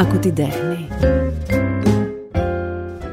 [0.00, 0.88] Ακού την τέχνη.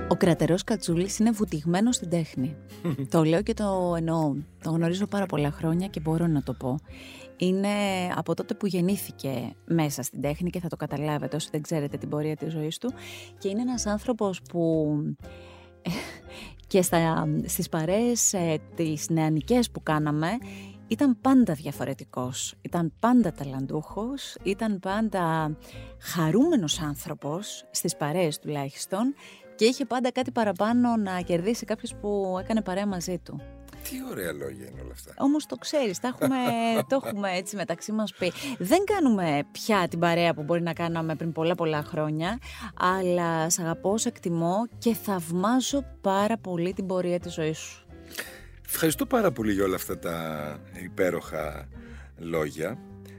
[0.10, 2.56] Ο κρατερός Κατσούλης είναι βουτυγμένος στην τέχνη.
[3.12, 4.36] το λέω και το εννοώ.
[4.64, 6.80] Το γνωρίζω πάρα πολλά χρόνια και μπορώ να το πω.
[7.38, 7.68] Είναι
[8.16, 12.10] από τότε που γεννήθηκε μέσα στην τέχνη και θα το καταλάβετε όσοι δεν ξέρετε την
[12.10, 12.94] πορεία της ζωής του.
[13.38, 14.92] Και είναι ένας άνθρωπος που
[15.82, 15.90] ε,
[16.68, 20.28] και στα, στις παρέες ε, τις νεανικές που κάναμε
[20.88, 25.56] ήταν πάντα διαφορετικός, ήταν πάντα ταλαντούχος, ήταν πάντα
[26.00, 29.14] χαρούμενος άνθρωπος, στις παρέες τουλάχιστον,
[29.56, 33.42] και είχε πάντα κάτι παραπάνω να κερδίσει κάποιος που έκανε παρέα μαζί του.
[33.90, 35.14] Τι ωραία λόγια είναι όλα αυτά.
[35.18, 36.38] Όμως το ξέρεις, το έχουμε,
[36.90, 38.32] το έχουμε έτσι μεταξύ μας πει.
[38.58, 42.38] Δεν κάνουμε πια την παρέα που μπορεί να κάναμε πριν πολλά πολλά χρόνια,
[42.80, 47.87] αλλά σ' αγαπώ, σε εκτιμώ και θαυμάζω πάρα πολύ την πορεία της ζωής σου.
[48.68, 51.68] Ευχαριστώ πάρα πολύ για όλα αυτά τα υπέροχα
[52.18, 52.78] λόγια.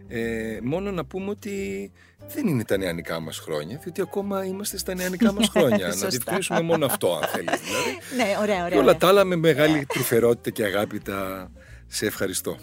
[0.09, 1.91] Ε, μόνο να πούμε ότι
[2.34, 5.89] δεν είναι τα νεανικά μας χρόνια, διότι ακόμα είμαστε στα νεανικά μας χρόνια.
[5.89, 7.61] να διευκρινίσουμε μόνο αυτό, αν θέλεις.
[7.61, 7.98] Δηλαδή.
[8.17, 8.69] ναι, ωραία, ωραία.
[8.69, 11.51] Και όλα τα άλλα με μεγάλη τρυφερότητα και αγάπη τα
[11.86, 12.56] σε ευχαριστώ.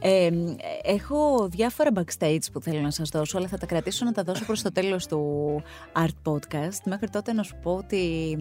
[0.00, 0.30] Ε,
[0.82, 4.44] έχω διάφορα backstage που θέλω να σας δώσω, αλλά θα τα κρατήσω να τα δώσω
[4.44, 6.80] προς το τέλος του Art Podcast.
[6.84, 8.36] Μέχρι τότε να σου πω ότι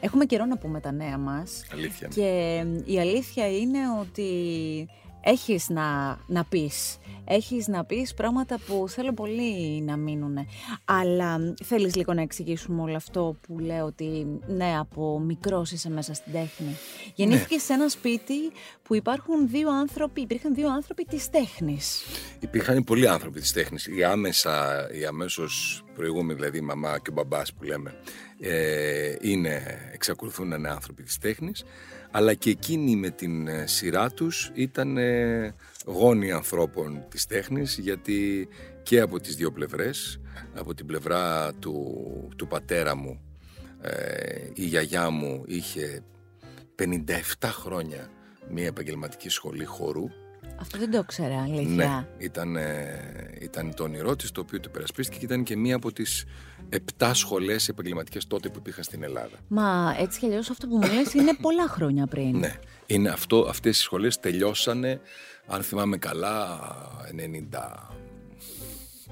[0.00, 1.64] έχουμε καιρό να πούμε τα νέα μας.
[1.72, 2.08] Αλήθεια.
[2.08, 4.30] Και η αλήθεια είναι ότι
[5.26, 6.98] έχεις να, να πεις.
[7.24, 10.36] Έχεις να πεις πράγματα που θέλω πολύ να μείνουν.
[10.84, 16.14] Αλλά θέλεις λίγο να εξηγήσουμε όλο αυτό που λέω ότι ναι, από μικρός είσαι μέσα
[16.14, 16.76] στην τέχνη.
[17.14, 18.34] Γεννήθηκες σε ένα σπίτι
[18.82, 22.04] που υπάρχουν δύο άνθρωποι, υπήρχαν δύο άνθρωποι της τέχνης.
[22.40, 23.86] Υπήρχαν πολλοί άνθρωποι της τέχνης.
[23.86, 27.94] Οι άμεσα, οι αμέσως προηγούμενοι, δηλαδή η μαμά και ο μπαμπάς που λέμε,
[28.40, 31.64] ε, είναι, εξακολουθούν να είναι άνθρωποι της τέχνης
[32.16, 38.48] αλλά και εκείνοι με την ε, σειρά τους ήταν ε, γόνοι ανθρώπων της τέχνης γιατί
[38.82, 40.20] και από τις δύο πλευρές,
[40.54, 41.98] από την πλευρά του,
[42.36, 43.20] του πατέρα μου
[43.80, 46.02] ε, η γιαγιά μου είχε
[46.78, 46.84] 57
[47.40, 48.10] χρόνια
[48.50, 50.04] μια επαγγελματική σχολή χορού
[50.60, 51.74] αυτό δεν το ξέρα, αλήθεια.
[51.74, 52.56] Ναι, ήταν,
[53.40, 56.24] ήταν το όνειρό της, το οποίο το περασπίστηκε και ήταν και μία από τις
[56.68, 59.36] επτά σχολές επαγγελματικές τότε που υπήρχαν στην Ελλάδα.
[59.48, 62.38] Μα έτσι κι αλλιώς αυτό που μου λες είναι πολλά χρόνια πριν.
[62.38, 62.54] Ναι.
[62.86, 65.00] Είναι αυτό, αυτές οι σχολές τελειώσανε,
[65.46, 66.60] αν θυμάμαι καλά,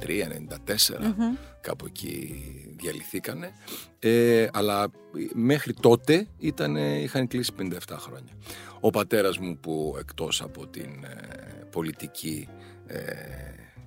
[0.00, 2.34] 93, 94, κάπου εκεί
[2.77, 3.53] διαλυθήκανε.
[3.99, 4.91] Ε, αλλά
[5.34, 7.69] μέχρι τότε ήταν, είχαν κλείσει 57
[7.99, 8.33] χρόνια.
[8.84, 12.49] Ο πατέρας μου που εκτός από την ε, πολιτική
[12.87, 13.03] ε,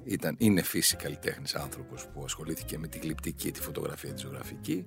[0.04, 4.86] ήταν, είναι φύση καλλιτέχνης άνθρωπος που ασχολήθηκε με τη γλυπτική, τη φωτογραφία, τη ζωγραφική.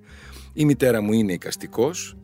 [0.53, 2.17] Η μητέρα μου είναι οικαστικός,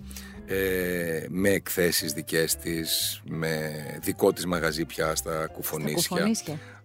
[0.45, 3.71] ε, με εκθέσεις δικές της, με
[4.01, 6.31] δικό της μαγαζί πια στα κουφονίσια,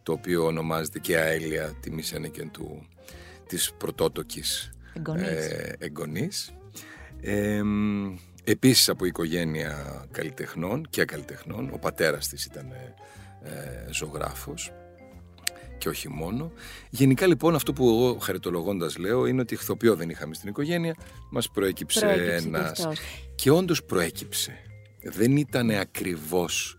[0.02, 2.02] το οποίο ονομάζεται και αέλια τιμή
[2.32, 2.86] και του,
[3.46, 4.70] της πρωτότοκης
[5.78, 6.52] εγγονής.
[7.20, 7.62] Ε,
[8.44, 12.72] επίσης από οικογένεια καλλιτεχνών και ακαλλιτεχνών, ο πατέρας της ήταν
[13.42, 14.72] ε, ζωγράφος
[15.78, 16.52] και όχι μόνο.
[16.90, 20.96] Γενικά λοιπόν αυτό που εγώ χαριτολογώντας λέω είναι ότι ηθοποιό δεν είχαμε στην οικογένεια,
[21.30, 22.88] μας προέκυψε, προέκυψε ένας.
[23.34, 24.52] Και όντως προέκυψε.
[25.02, 26.78] Δεν ήταν ακριβώς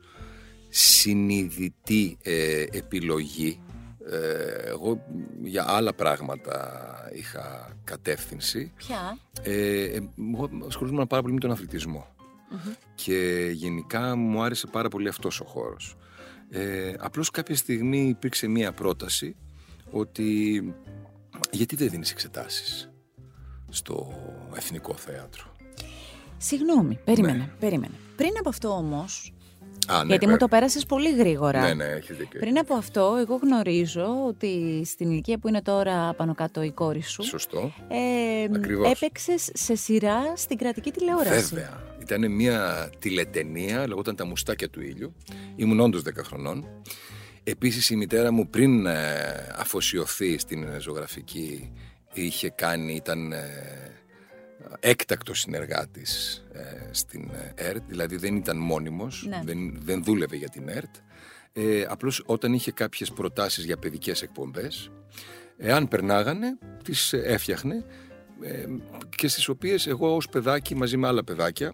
[0.69, 3.62] συνειδητή ε, επιλογή.
[4.09, 5.06] Ε, εγώ
[5.44, 6.81] για άλλα πράγματα
[7.14, 8.72] είχα κατεύθυνση.
[8.75, 10.00] Ποια; Ε,
[10.34, 12.08] εγώ ασχολούμαι πάρα πολύ με τον αθλητισμο
[12.96, 15.96] Και γενικά μου άρεσε πάρα πολύ αυτός ο χώρος.
[16.50, 19.36] Ε, απλώς κάποια στιγμή υπήρξε μία πρόταση
[19.91, 20.62] ότι
[21.52, 22.90] γιατί δεν δίνεις εξετάσεις
[23.70, 24.14] στο
[24.56, 25.53] Εθνικό Θέατρο;
[26.38, 27.50] Συγγνώμη, περίμενε, ναι.
[27.59, 27.94] περίμενε.
[28.16, 29.34] Πριν από αυτό όμως,
[29.88, 31.61] Α, ναι, γιατί μου το πέρασες πολύ γρήγορα.
[31.61, 32.39] Ναι, ναι, έχεις δίκιο.
[32.39, 37.01] Πριν από αυτό, εγώ γνωρίζω ότι στην ηλικία που είναι τώρα πάνω κάτω η κόρη
[37.01, 37.23] σου.
[37.23, 37.73] Σωστό.
[37.88, 41.55] Ε, Έπαιξες σε σειρά στην κρατική τηλεόραση.
[41.55, 41.81] Βέβαια.
[42.01, 45.16] Ήταν μια τηλετενία, λεγόταν Τα Μουστάκια του Ήλιου.
[45.55, 46.66] Ήμουν όντως 10 χρονών.
[47.43, 48.93] Επίσης η μητέρα μου πριν ε,
[49.55, 51.72] αφοσιωθεί στην ζωγραφική
[52.13, 53.92] είχε κάνει, ήταν ε,
[54.79, 56.59] έκτακτος συνεργάτης ε,
[56.91, 59.41] στην ΕΡΤ, δηλαδή δεν ήταν μόνιμος, ναι.
[59.43, 60.96] δεν, δεν δούλευε για την ΕΡΤ.
[61.53, 64.91] Ε, απλώς όταν είχε κάποιες προτάσεις για παιδικές εκπομπές,
[65.58, 67.85] εάν περνάγανε, τις έφτιαχνε
[69.16, 71.73] και στις οποίες εγώ ως παιδάκι μαζί με άλλα παιδάκια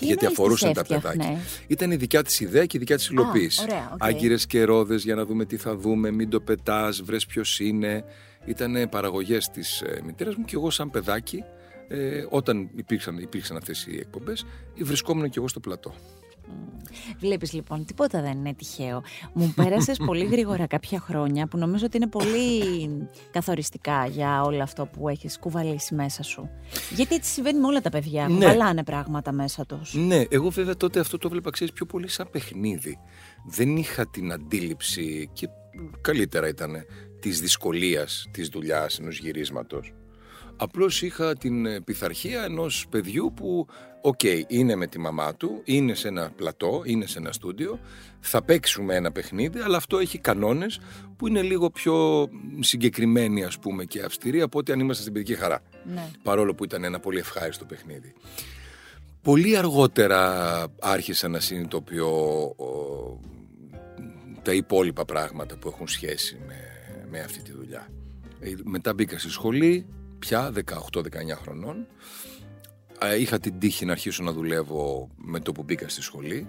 [0.00, 1.38] γιατί αφορούσαν τα παιδάκια.
[1.66, 3.64] Ήταν η δικιά της ιδέα και η δικιά της υλοποίηση.
[3.68, 3.96] Okay.
[3.98, 8.04] Άγκυρε και ρόδες για να δούμε τι θα δούμε, μην το πετάς, βρες ποιος είναι.
[8.44, 11.44] Ήταν παραγωγές της ε, μητέρας μου και εγώ, σαν παιδάκι,
[11.88, 14.46] ε, όταν υπήρξαν, υπήρξαν αυτές οι εκπομπές,
[14.82, 15.94] βρισκόμουν και εγώ στο πλατό.
[17.18, 19.02] Βλέπεις λοιπόν, τίποτα δεν είναι τυχαίο.
[19.32, 22.88] Μου πέρασες πολύ γρήγορα κάποια χρόνια που νομίζω ότι είναι πολύ
[23.30, 26.50] καθοριστικά για όλο αυτό που έχεις κουβαλήσει μέσα σου.
[26.90, 28.34] Γιατί έτσι συμβαίνει με όλα τα παιδιά, ναι.
[28.34, 29.94] κουβαλάνε πράγματα μέσα τους.
[29.94, 32.98] Ναι, εγώ βέβαια τότε αυτό το 'βλεπα ξέρεις πιο πολύ σαν παιχνίδι.
[33.46, 35.48] Δεν είχα την αντίληψη και
[36.00, 36.84] καλύτερα ήταν
[37.20, 39.94] της δυσκολίας της δουλειάς ενός γυρίσματος.
[40.56, 43.66] Απλώς είχα την πειθαρχία ενός παιδιού που,
[44.00, 47.80] οκ, είναι με τη μαμά του, είναι σε ένα πλατό, είναι σε ένα στούντιο,
[48.20, 50.80] θα παίξουμε ένα παιχνίδι, αλλά αυτό έχει κανόνες
[51.16, 52.28] που είναι λίγο πιο
[52.60, 55.62] συγκεκριμένοι ας πούμε και αυστηροί από ότι αν είμαστε στην παιδική χαρά.
[55.94, 56.10] Ναι.
[56.22, 58.12] Παρόλο που ήταν ένα πολύ ευχάριστο παιχνίδι.
[59.22, 62.14] Πολύ αργότερα άρχισα να συνειδητοποιώ
[64.42, 66.54] τα υπόλοιπα πράγματα που έχουν σχέση με,
[67.10, 67.88] με αυτή τη δουλειά.
[68.40, 69.86] Ε, μετά μπήκα στη σχολή,
[70.18, 70.52] πια
[70.92, 71.02] 18-19
[71.42, 71.86] χρονών.
[73.18, 76.48] Είχα την τύχη να αρχίσω να δουλεύω με το που μπήκα στη σχολή.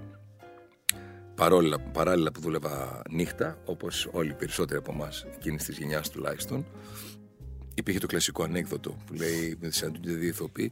[1.36, 6.66] Παρόλα, παράλληλα που δούλευα νύχτα, όπως όλοι οι περισσότεροι από εμάς εκείνης της γενιάς τουλάχιστον.
[7.76, 10.72] Υπήρχε το κλασικό ανέκδοτο που λέει με συναντούνται δύο ηθοποιοί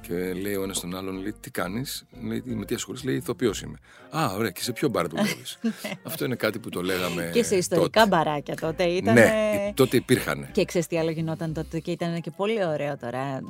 [0.00, 2.04] και λέει ο ένας τον άλλον, λέει, τι κάνεις,
[2.44, 3.78] με τι ασχολείσαι, λέει, ηθοποιός είμαι.
[4.10, 5.42] Α, ωραία, και σε ποιο μπαρ δουλεύει.
[5.62, 5.70] Ναι.
[6.02, 7.30] Αυτό είναι κάτι που το λέγαμε.
[7.32, 8.16] Και σε ιστορικά τότε.
[8.16, 9.14] μπαράκια τότε ήταν.
[9.14, 10.48] Ναι, τότε υπήρχαν.
[10.52, 13.40] Και ξέρεις τι άλλο γινόταν τότε και ήταν και πολύ ωραίο τώρα.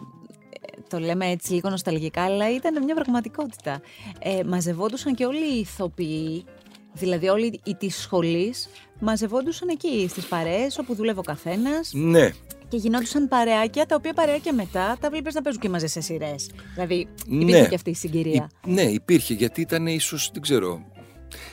[0.89, 3.81] Το λέμε έτσι λίγο νοσταλγικά, αλλά ήταν μια πραγματικότητα.
[4.19, 6.45] Ε, μαζευόντουσαν και όλοι οι ηθοποιοί
[6.93, 8.69] Δηλαδή όλοι οι της σχολής
[9.01, 11.93] μαζευόντουσαν εκεί στις παρέες όπου δούλευε ο καθένας.
[11.93, 12.31] Ναι.
[12.71, 16.51] Και γινόντουσαν παρεάκια, τα οποία παρεάκια μετά τα βλέπεις να παίζουν και μαζί σε σειρές.
[16.75, 17.69] Δηλαδή υπήρχε ναι.
[17.69, 18.51] και αυτή η συγκυρία.
[18.67, 20.85] ναι, υπήρχε γιατί ήταν ίσως, δεν ξέρω.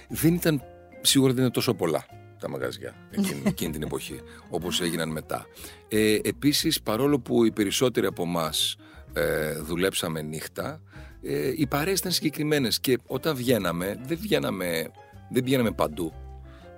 [0.09, 0.61] Δεν ήταν.
[1.01, 2.05] Σίγουρα δεν είναι τόσο πολλά
[2.39, 4.19] τα μαγαζιά εκείνη, εκείνη την εποχή,
[4.49, 5.45] όπως έγιναν μετά.
[5.87, 8.53] Ε, επίσης, παρόλο που οι περισσότεροι από εμά
[9.13, 10.81] ε, δουλέψαμε νύχτα,
[11.21, 14.91] ε, οι παρέες ήταν συγκεκριμένες και όταν βγαίναμε, δεν βγαίναμε,
[15.29, 16.13] δεν βγαίναμε παντού.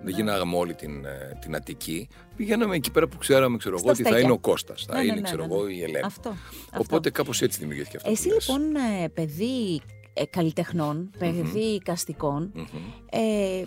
[0.03, 2.07] Δεν γίναγαμε όλη την, ε, την Αττική.
[2.35, 5.05] Πηγαίναμε εκεί πέρα που ξέραμε ξέρω εγώ, ότι θα είναι ο Κώστας, θα ναι, ναι
[5.05, 6.05] είναι ναι, ξέρω ναι, εγώ, η Ελένη.
[6.05, 6.33] Αυτό,
[6.77, 8.09] Οπότε κάπως έτσι δημιουργήθηκε αυτό.
[8.09, 9.81] Εσύ λοιπόν, ε, παιδί
[10.13, 11.83] ε, καλλιτεχνών, παιδί mm-hmm.
[11.83, 13.09] καστικών, mm-hmm.
[13.09, 13.63] ε,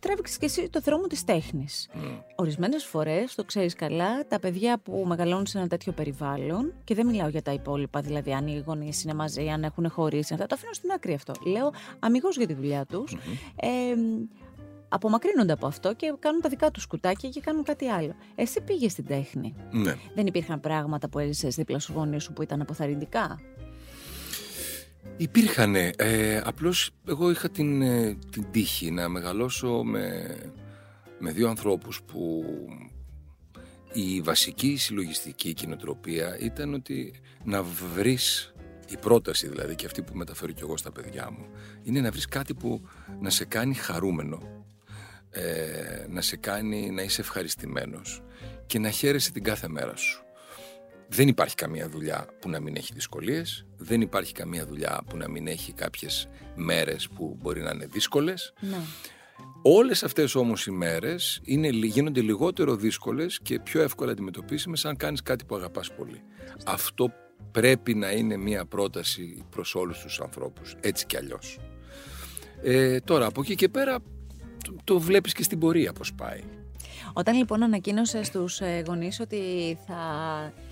[0.00, 1.88] τράβηξες και εσύ το δρόμο της τέχνης.
[1.94, 2.22] Mm.
[2.34, 7.06] Ορισμένες φορές, το ξέρεις καλά, τα παιδιά που μεγαλώνουν σε ένα τέτοιο περιβάλλον, και δεν
[7.06, 10.54] μιλάω για τα υπόλοιπα, δηλαδή αν οι γονείς είναι μαζί, αν έχουν χωρίσει, αυτά, το
[10.54, 11.32] αφήνω στην άκρη αυτό.
[11.46, 13.16] Λέω αμυγός για τη δουλειά τους.
[13.16, 13.52] Mm-hmm.
[13.56, 13.94] Ε,
[14.92, 18.14] απομακρύνονται από αυτό και κάνουν τα δικά τους σκουτάκια και κάνουν κάτι άλλο.
[18.34, 19.54] Εσύ πήγες στην τέχνη.
[19.70, 19.94] Ναι.
[20.14, 23.40] Δεν υπήρχαν πράγματα που έζησε δίπλα στου γονείς σου που ήταν αποθαρρυντικά;
[25.16, 25.74] Υπήρχαν.
[25.74, 30.36] Ε, απλώς εγώ είχα την, ε, την τύχη να μεγαλώσω με,
[31.18, 32.44] με δύο ανθρώπους που
[33.92, 38.54] η βασική συλλογιστική κοινοτροπία ήταν ότι να βρεις
[38.88, 41.46] η πρόταση δηλαδή και αυτή που μεταφέρω κι εγώ στα παιδιά μου
[41.82, 42.88] είναι να βρεις κάτι που
[43.20, 44.62] να σε κάνει χαρούμενο
[45.32, 48.22] ε, να σε κάνει να είσαι ευχαριστημένος
[48.66, 50.24] και να χαίρεσαι την κάθε μέρα σου.
[51.08, 55.28] Δεν υπάρχει καμία δουλειά που να μην έχει δυσκολίες, δεν υπάρχει καμία δουλειά που να
[55.28, 58.52] μην έχει κάποιες μέρες που μπορεί να είναι δύσκολες.
[58.60, 58.76] Ναι.
[59.62, 65.22] Όλες αυτές όμως οι μέρες είναι, γίνονται λιγότερο δύσκολες και πιο εύκολα αντιμετωπίσιμες αν κάνεις
[65.22, 66.22] κάτι που αγαπάς πολύ.
[66.66, 67.12] Αυτό
[67.50, 71.58] πρέπει να είναι μια πρόταση προς όλους τους ανθρώπους, έτσι κι αλλιώς.
[72.62, 73.98] Ε, τώρα από εκεί και πέρα
[74.62, 76.40] το, το βλέπεις και στην πορεία πώς πάει.
[77.12, 79.38] Όταν λοιπόν ανακοίνωσες στους ε, γονείς ότι
[79.86, 79.96] θα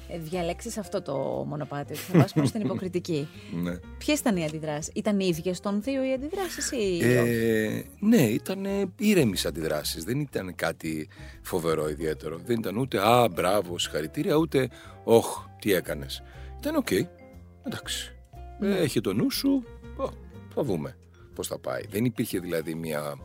[0.08, 3.28] ε, διαλέξεις αυτό το μονοπάτι, ότι θα πας προς την υποκριτική.
[3.62, 3.78] ναι.
[3.98, 8.66] Ποιες ήταν οι αντιδράσεις, ήταν οι ίδιες των δύο οι αντιδράσεις ή ε, Ναι, ήταν
[8.96, 11.08] ήρεμες αντιδράσεις, δεν ήταν κάτι
[11.42, 12.40] φοβερό ιδιαίτερο.
[12.44, 14.68] Δεν ήταν ούτε «Α, μπράβο, συγχαρητήρια», ούτε
[15.04, 16.22] «Όχ, τι έκανες».
[16.58, 16.90] Ήταν οκ,
[17.66, 18.16] εντάξει,
[18.58, 18.76] ναι.
[18.76, 19.62] έχει το νου σου,
[20.54, 20.96] θα δούμε
[21.34, 21.82] πώς θα πάει.
[21.90, 23.16] Δεν υπήρχε δηλαδή μια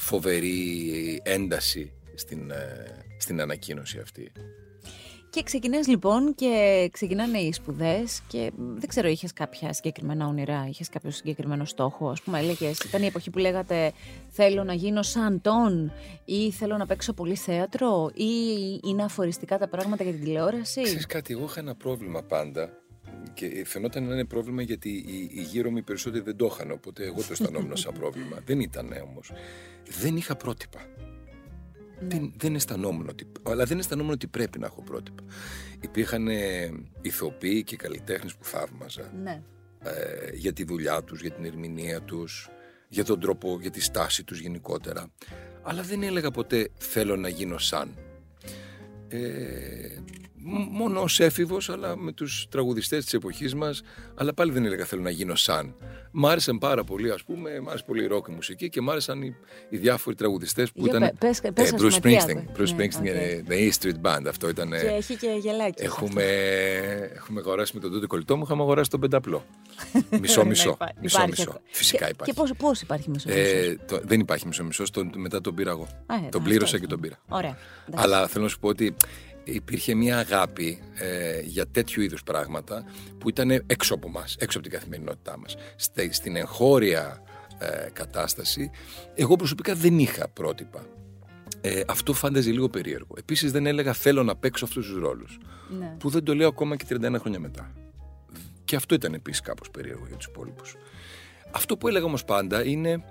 [0.00, 4.32] φοβερή ένταση στην, ε, στην ανακοίνωση αυτή.
[5.30, 10.88] Και ξεκινάς λοιπόν και ξεκινάνε οι σπουδές και δεν ξέρω, είχες κάποια συγκεκριμένα όνειρα, είχες
[10.88, 12.08] κάποιο συγκεκριμένο στόχο.
[12.08, 13.92] Ας πούμε, έλεγες, ήταν η εποχή που λέγατε
[14.28, 15.92] θέλω να γίνω σαν τον
[16.24, 18.32] ή θέλω να παίξω πολύ θέατρο ή
[18.84, 22.79] είναι αφοριστικά τα πράγματα για την τηλεόραση; Ξέρεις κάτι, εγώ είχα ένα πρόβλημα πάντα
[23.34, 27.04] και φαινόταν να είναι πρόβλημα γιατί οι, γύρω μου οι περισσότεροι δεν το είχαν, οπότε
[27.04, 28.38] εγώ το αισθανόμουν σαν πρόβλημα.
[28.46, 29.32] δεν ήταν όμως.
[30.00, 30.78] Δεν είχα πρότυπα.
[32.00, 32.08] Ναι.
[32.08, 35.22] Δεν, δεν αισθανόμουν ότι, αλλά δεν αισθανόμουν ότι πρέπει να έχω πρότυπα.
[35.80, 36.70] Υπήρχαν ε,
[37.00, 39.12] ηθοποιοί και καλλιτέχνες που θαύμαζα.
[39.22, 39.42] Ναι.
[39.82, 42.48] Ε, για τη δουλειά τους, για την ερμηνεία τους,
[42.88, 45.12] για τον τρόπο, για τη στάση τους γενικότερα.
[45.62, 47.94] Αλλά δεν έλεγα ποτέ θέλω να γίνω σαν.
[49.08, 49.98] Ε,
[50.70, 53.82] μόνο ως έφηβος, αλλά με τους τραγουδιστές της εποχής μας,
[54.14, 55.74] αλλά πάλι δεν έλεγα θέλω να γίνω σαν.
[56.12, 58.90] Μ' άρεσαν πάρα πολύ, ας πούμε, μ' άρεσε πολύ η ροκ η μουσική και μ'
[58.90, 59.36] άρεσαν οι,
[59.68, 61.12] οι διάφοροι τραγουδιστές που Για ήταν...
[61.18, 63.06] πες- ε, πες, ας Bruce πούμε, τι Springsteen, άκου- Bruce ναι, Springsteen, OK.
[63.06, 64.72] ε, The E Street Band, αυτό ήταν...
[64.72, 65.82] ε, Και έχει και γελάκι.
[65.84, 66.22] Έχουμε,
[67.14, 69.44] έχουμε αγοράσει με τον τότε κολλητό μου, είχαμε αγοράσει τον πενταπλό.
[70.20, 70.70] Μισό, Ναι, μισό.
[70.70, 71.50] υπά- Μισό, υπάρχει μισό.
[71.50, 71.62] αυτό.
[71.70, 72.32] Φυσικά Και- υπάρχει.
[72.34, 75.86] Και πώς, πώς υπάρχει μισό Ε, το- δεν υπάρχει μισό μισός, μετά τον πήρα εγώ.
[76.30, 77.16] τον πλήρωσα και τον πήρα.
[77.28, 77.56] Ωραία.
[77.88, 78.04] εντάξει.
[78.06, 78.94] Αλλά θέλω να σου πω ότι
[79.44, 82.84] υπήρχε μια αγάπη ε, για τέτοιου είδους πράγματα
[83.18, 85.56] που ήταν έξω από μας, έξω από την καθημερινότητά μας.
[85.76, 87.22] Στε- στην εγχώρια
[87.58, 88.70] ε, κατάσταση,
[89.14, 90.84] εγώ προσωπικά δεν είχα πρότυπα.
[91.60, 93.14] Ε, αυτό φάνταζε λίγο περίεργο.
[93.18, 95.38] Επίσης δεν έλεγα θέλω να παίξω αυτούς τους ρόλους.
[95.78, 95.94] Ναι.
[95.98, 97.72] Που δεν το λέω ακόμα και 31 χρόνια μετά.
[98.64, 100.76] Και αυτό ήταν επίσης κάπως περίεργο για τους υπόλοιπους.
[101.50, 103.04] Αυτό που έλεγα όμως πάντα είναι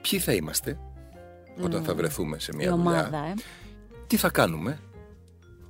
[0.00, 0.78] ποιοι θα είμαστε
[1.62, 3.34] όταν θα βρεθούμε σε Η μια δουλειά ομάδα, ε.
[4.06, 4.78] τι θα κάνουμε,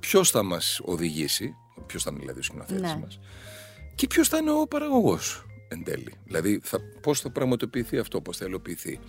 [0.09, 2.97] ποιος θα μας οδηγήσει, ποιος θα είναι δηλαδή ο σκηνοθέτη Ναι.
[3.01, 3.19] μας,
[3.95, 6.13] και ποιος θα είναι ο παραγωγός εν τέλει.
[6.23, 8.99] Δηλαδή, θα, πώς θα πραγματοποιηθεί αυτό, πώς θα υλοποιηθεί.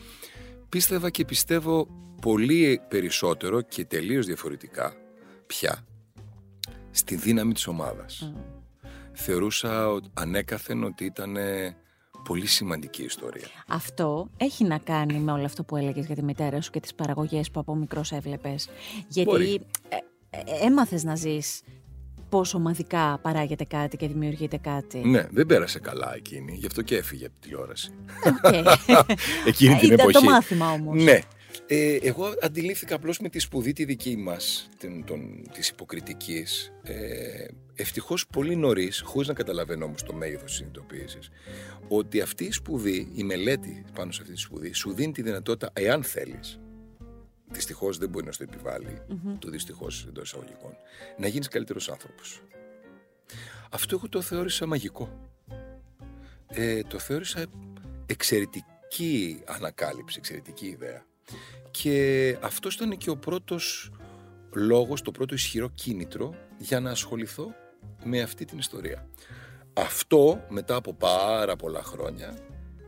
[0.69, 1.87] Πίστευα και πιστεύω
[2.21, 4.95] πολύ περισσότερο και τελείως διαφορετικά
[5.47, 5.85] πια
[6.91, 8.33] στη δύναμη της ομάδας.
[9.13, 11.77] Θεωρούσα ότι- ανέκαθεν ότι ήταν ε,
[12.25, 13.47] πολύ σημαντική ιστορία.
[13.69, 16.95] Αυτό έχει να κάνει με όλο αυτό που έλεγες για τη μητέρα σου και τις
[16.95, 18.69] παραγωγές που από μικρός έβλεπες.
[19.09, 19.61] Γιατί Μπορεί.
[20.31, 21.63] Ε, ε, έμαθες να ζεις
[22.29, 26.97] πώς ομαδικά παράγεται κάτι και δημιουργείται κάτι; Ναι, δεν πέρασε καλά εκείνη, γι' αυτό και
[26.97, 27.91] έφυγε από τη τηλεόραση.
[28.27, 28.53] Οκ.
[29.47, 30.13] Εκείνη την Ήταν εποχή.
[30.13, 31.03] το μάθημα όμως.
[31.03, 31.19] Ναι.
[31.67, 35.21] Ε, εγώ αντιλήφθηκα απλώς με τη σπουδή τη δική μας, την, τον,
[35.53, 36.95] της υποκριτικής, ε,
[37.75, 41.29] ευτυχώς πολύ νωρίς, χωρίς να καταλαβαίνω όμως το μέγεθος της συνειδητοποίησης,
[41.89, 45.71] ότι αυτή η σπουδή, η μελέτη πάνω σε αυτή τη σπουδή, σου δίνει τη δυνατότητα,
[45.73, 46.59] εάν θέλεις,
[47.51, 49.03] δυστυχώς δεν μπορεί να στο επιβάλλει,
[49.39, 50.77] το δυστυχώς εντός εισαγωγικών,
[51.19, 52.43] να γίνεις καλύτερος άνθρωπος.
[53.71, 55.31] Αυτό εγώ το θεώρησα μαγικό.
[56.47, 57.45] Ε, το θεώρησα
[58.07, 61.07] εξαιρετική ανακάλυψη, εξαιρετική ιδέα.
[61.71, 63.91] Και αυτός ήταν και ο πρώτος
[64.53, 67.55] λόγος, το πρώτο ισχυρό κίνητρο για να ασχοληθώ
[68.05, 69.09] με αυτή την ιστορία.
[69.73, 72.39] Αυτό μετά από πάρα πολλά χρόνια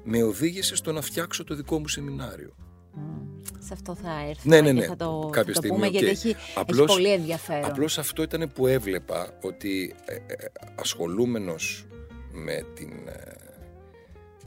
[0.05, 2.55] με οδήγησε στο να φτιάξω το δικό μου σεμινάριο.
[3.00, 4.49] Μμ, Σε αυτό θα έρθει.
[4.49, 4.85] Ναι, ναι, και ναι.
[4.87, 5.92] Θα το, Κάποια θα το στιγμή, πούμε οκ.
[5.92, 7.64] γιατί έχει, Απλώς- έχει πολύ ενδιαφέρον.
[7.64, 10.21] Απλώς αυτό ήταν που έβλεπα ότι ε, ε,
[10.75, 11.87] ασχολούμενος
[12.33, 13.35] με, την, ε,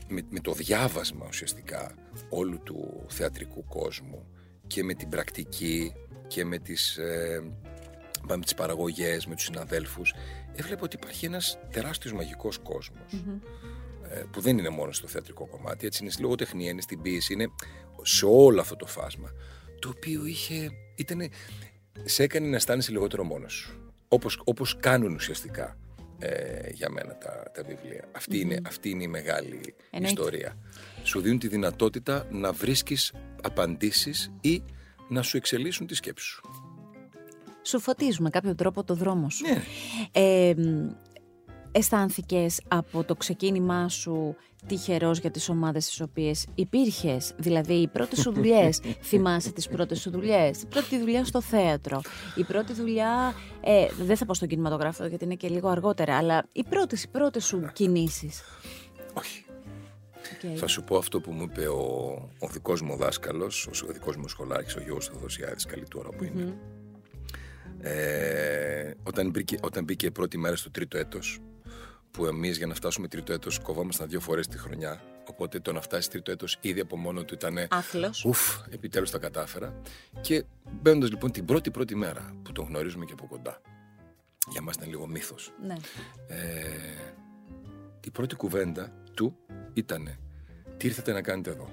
[0.07, 1.91] με, με το διάβασμα ουσιαστικά
[2.29, 4.25] όλου του θεατρικού κόσμου
[4.67, 5.93] και με την πρακτική
[6.27, 7.43] και με τις, ε,
[8.27, 10.13] με τις παραγωγές, με τους συναδέλφους
[10.55, 13.17] έβλεπα ότι υπάρχει ένας τεράστιος μαγικός κόσμος ε,
[14.31, 17.47] που δεν είναι μόνο στο θεατρικό κομμάτι, έτσι είναι στη λογοτεχνία, είναι στην ποίηση, είναι
[18.01, 19.31] σε όλο αυτό το φάσμα.
[19.79, 21.29] Το οποίο είχε, ήτανε,
[22.03, 23.93] σε έκανε να αισθάνεσαι λιγότερο μόνος σου.
[24.07, 25.77] Όπως, όπως κάνουν ουσιαστικά
[26.19, 28.07] ε, για μένα τα, τα βιβλία.
[28.11, 30.21] Αυτή, είναι, αυτή είναι η μεγάλη Εννοείται.
[30.21, 30.57] ιστορία.
[31.03, 34.63] Σου δίνουν τη δυνατότητα να βρίσκεις απαντήσεις ή
[35.09, 36.41] να σου εξελίσσουν τη σκέψη σου.
[37.61, 39.45] Σου φωτίζουμε κάποιο τρόπο το δρόμο σου.
[39.47, 39.63] Ναι.
[40.11, 40.53] Ε,
[41.73, 44.35] μ, αισθάνθηκες από το ξεκίνημά σου
[44.67, 49.99] τυχερός για τις ομάδες στις οποίες υπήρχες; Δηλαδή, οι πρώτες σου δουλειές, θυμάσαι τις πρώτες
[49.99, 52.01] σου δουλειές; Η πρώτη δουλειά στο θέατρο.
[52.35, 56.45] Η πρώτη δουλειά, ε, δεν θα πω στον κινηματογράφο γιατί είναι και λίγο αργότερα, αλλά
[56.51, 58.41] οι πρώτες, οι πρώτες σου κινήσεις.
[59.13, 59.45] Όχι.
[60.33, 60.57] Οκ.
[60.57, 61.81] Θα σου πω αυτό που μου είπε ο,
[62.39, 66.23] ο δικός μου δάσκαλος, ο, ο δικός μου σχολάρχης, ο Γιώργος Θεοδοσιάδης, καλή τώρα που
[66.23, 66.57] είναι.
[67.79, 71.39] Ε, όταν, μπήκε, όταν μπήκε η πρώτη μέρα στο τρίτο έτος,
[72.13, 75.81] που εμείς για να φτάσουμε τρίτο έτος κοβόμασταν δύο φορές τη χρονιά, οπότε το να
[75.81, 78.25] φτάσει τρίτο έτος ήδη από μόνο του ήταν Άθλος.
[78.25, 79.81] Ουφ, επιτέλους τα κατάφερα.
[80.21, 80.43] Και
[80.81, 83.61] μπαίνοντας λοιπόν την πρώτη πρώτη μέρα που τον γνωρίζουμε και από κοντά.
[84.49, 85.53] Για μας ήταν λίγο μύθος.
[85.65, 85.75] Ναι.
[86.27, 86.37] Ε,
[88.03, 89.37] η πρώτη κουβέντα του
[89.73, 90.17] ήταν
[90.77, 91.69] τι ήρθατε να κάνετε εδώ;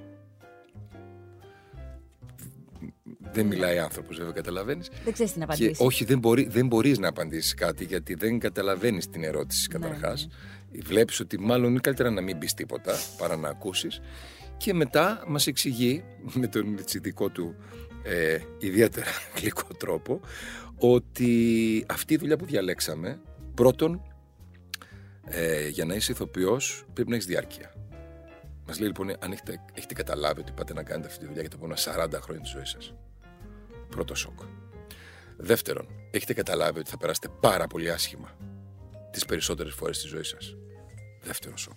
[3.32, 5.84] Δεν μιλάει άνθρωπος βέβαια καταλαβαίνεις Δεν ξέρεις τι να και απαντήσεις.
[5.87, 10.28] όχι δεν, μπορεί, δεν μπορείς να απαντήσεις κάτι γιατί δεν καταλαβαίνεις την ερώτηση καταρχάς
[10.72, 14.00] βλέπεις ότι μάλλον είναι καλύτερα να μην πεις τίποτα παρά να ακούσεις
[14.56, 17.54] και μετά μας εξηγεί με τον έτσι, δικό του
[18.02, 19.10] ε, ιδιαίτερα
[19.40, 20.20] γλυκό τρόπο
[20.76, 23.20] ότι αυτή η δουλειά που διαλέξαμε
[23.54, 24.02] πρώτον
[25.25, 27.75] ε, για να είσαι ηθοποιός πρέπει να έχεις διάρκεια.
[28.70, 31.50] Μας λέει λοιπόν αν έχετε, έχετε καταλάβει ότι πάτε να κάνετε αυτή τη δουλειά για
[31.50, 32.94] τα επόμενα 40 χρόνια της ζωής σας.
[33.88, 34.40] Πρώτο σοκ.
[35.36, 38.36] Δεύτερον, έχετε καταλάβει ότι θα περάσετε πάρα πολύ άσχημα
[39.10, 40.56] τις περισσότερες φορές της ζωής σας.
[41.22, 41.76] Δεύτερο σοκ.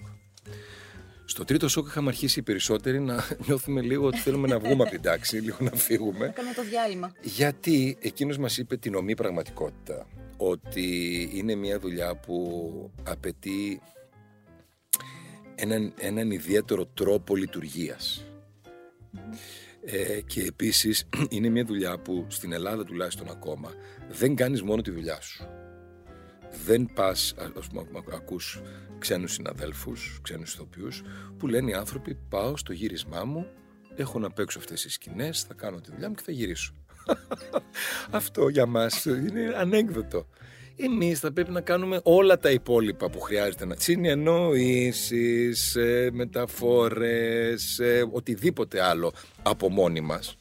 [1.25, 4.91] Στο τρίτο σοκ είχαμε αρχίσει οι περισσότεροι να νιώθουμε λίγο ότι θέλουμε να βγούμε από
[4.91, 6.25] την τάξη, λίγο να φύγουμε.
[6.25, 7.13] Έκανα το διάλειμμα.
[7.21, 10.07] Γιατί εκείνος μας είπε την ομή πραγματικότητα.
[10.37, 13.81] ότι είναι μια δουλειά που απαιτεί
[15.63, 18.25] έναν, έναν ιδιαίτερο τρόπο λειτουργίας.
[19.85, 23.73] Ε, και επίσης είναι μια δουλειά που στην Ελλάδα τουλάχιστον ακόμα
[24.09, 25.47] δεν κάνεις μόνο τη δουλειά σου.
[26.65, 28.61] Δεν πας, ας πούμε, ακούς
[28.99, 31.01] ξένους συναδέλφους, ξένους ηθοποιούς
[31.37, 33.47] που λένε οι άνθρωποι πάω στο γύρισμά μου,
[33.95, 36.73] έχω να παίξω αυτές τις σκηνές, θα κάνω τη δουλειά μου και θα γυρίσω.
[38.19, 40.27] Αυτό για μας είναι ανέκδοτο.
[40.75, 48.07] Εμείς θα πρέπει να κάνουμε όλα τα υπόλοιπα που χρειάζεται να συνεννοήσεις, ε, μεταφορές, ε,
[48.11, 49.13] οτιδήποτε άλλο
[49.43, 50.37] από μόνοι μας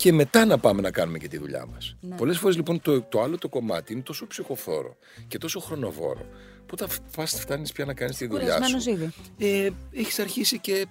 [0.00, 1.96] και μετά να πάμε να κάνουμε και τη δουλειά μας.
[2.00, 2.16] Ναι.
[2.16, 4.96] Πολλές φορές λοιπόν το, το άλλο το κομμάτι είναι τόσο ψυχοφόρο
[5.28, 6.26] και τόσο χρονοβόρο
[6.66, 6.88] που όταν
[7.26, 9.12] φτάνεις πια να κάνεις τη δουλειά σου ήδη.
[9.38, 10.86] Ε, έχεις αρχίσει και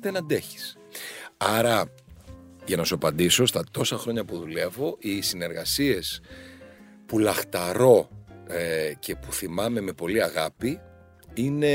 [0.00, 0.76] δεν αντέχεις.
[1.36, 1.92] Άρα
[2.66, 6.20] για να σου απαντήσω, στα τόσα χρόνια που δουλεύω, οι συνεργασίες
[7.14, 8.08] που λαχταρώ
[8.46, 10.80] ε, και που θυμάμαι με πολύ αγάπη
[11.34, 11.68] είναι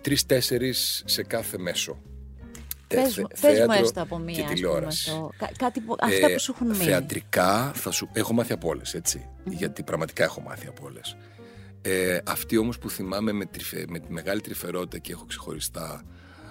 [0.00, 2.02] τρεις-τέσσερις σε κάθε μέσο.
[2.86, 5.10] Πες, μου, πες μου έστω από μία, και τηλεόραση.
[5.56, 6.84] κάτι που, αυτά που σου έχουν μείνει.
[6.84, 8.96] Θεατρικά θα σου, έχω μάθει από όλες,
[9.44, 11.16] γιατί πραγματικά έχω μάθει από όλες.
[11.82, 16.02] Ε, αυτή όμως που θυμάμαι με, τριφε, με τη μεγάλη τρυφερότητα και έχω ξεχωριστά,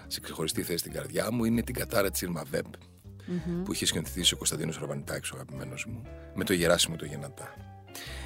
[0.07, 3.63] σε ξεχωριστή θέση στην καρδιά μου είναι την κατάρα της Ιλμα Βέμπ mm-hmm.
[3.65, 6.01] που είχε σκηνοθετήσει ο Κωνσταντίνος Ραβανιτάκης, ο αγαπημένος μου,
[6.35, 7.70] με το Γεράσιμο το Γενατά.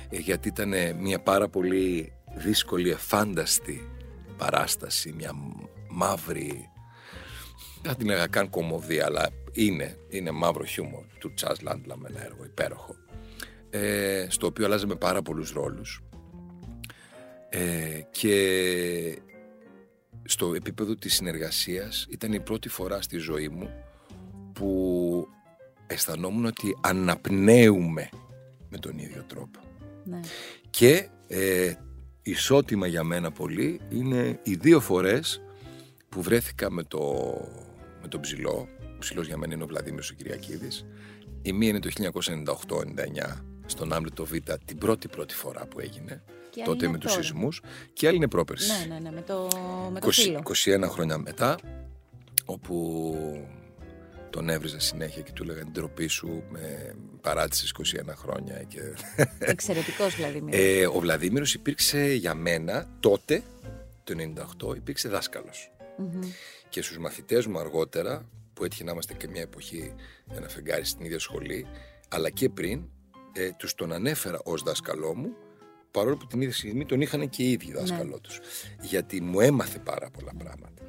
[0.09, 3.89] Ε, γιατί ήταν μια πάρα πολύ δύσκολη, εφάνταστη
[4.37, 5.31] παράσταση, μια
[5.89, 6.69] μαύρη,
[7.81, 12.23] δεν την έλεγα καν κομμωδία, αλλά είναι, είναι μαύρο χιούμορ του Τσάζ Λάντλα με ένα
[12.23, 12.95] έργο υπέροχο,
[13.69, 16.03] ε, στο οποίο αλλάζαμε πάρα πολλούς ρόλους.
[17.49, 19.21] Ε, και
[20.23, 23.69] στο επίπεδο της συνεργασίας ήταν η πρώτη φορά στη ζωή μου
[24.53, 25.27] που
[25.87, 28.09] αισθανόμουν ότι αναπνέουμε
[28.69, 29.64] με τον ίδιο τρόπο.
[30.05, 30.19] Ναι.
[30.69, 31.73] Και ε,
[32.21, 35.41] ισότιμα για μένα πολύ είναι οι δύο φορές
[36.09, 36.99] που βρέθηκα με, το,
[38.01, 38.67] με τον ψηλό.
[38.95, 40.85] Ο ψηλός για μένα είναι ο Βλαδίμιος ο Κυριακίδης.
[41.41, 41.89] Η μία είναι το
[42.65, 44.31] 1998-99 στον Άμλετο Β
[44.65, 46.23] την πρώτη πρώτη φορά που έγινε.
[46.65, 47.61] τότε με τους σεισμούς.
[47.93, 48.71] Και άλλη είναι πρόπερση.
[48.71, 49.47] Ναι, ναι, ναι, με το,
[49.91, 50.09] με το
[50.75, 51.57] 20, 21 χρόνια μετά
[52.45, 53.15] όπου
[54.35, 57.73] τον έβριζα συνέχεια και του έλεγα την ντροπή σου με παράτησες
[58.07, 58.63] 21 χρόνια.
[58.63, 58.79] Και...
[59.39, 60.59] Εξαιρετικός Βλαδίμηρος.
[60.59, 63.43] Ε, ο Βλαδίμηρος υπήρξε για μένα τότε,
[64.03, 64.13] το
[64.71, 65.71] 98, υπήρξε δάσκαλος.
[66.69, 69.93] Και στους μαθητές μου αργότερα, που έτυχε να είμαστε και μια εποχή
[70.35, 71.67] ένα φεγγάρι στην ίδια σχολή,
[72.09, 72.83] αλλά και πριν,
[73.33, 75.35] ε, τους τον ανέφερα ως δάσκαλό μου,
[75.95, 78.19] παρόλο που την ίδια στιγμή τον είχαν και οι ίδιοι δάσκαλό ναι.
[78.19, 78.39] τους.
[78.81, 80.81] Γιατί μου έμαθε πάρα πολλά πράγματα.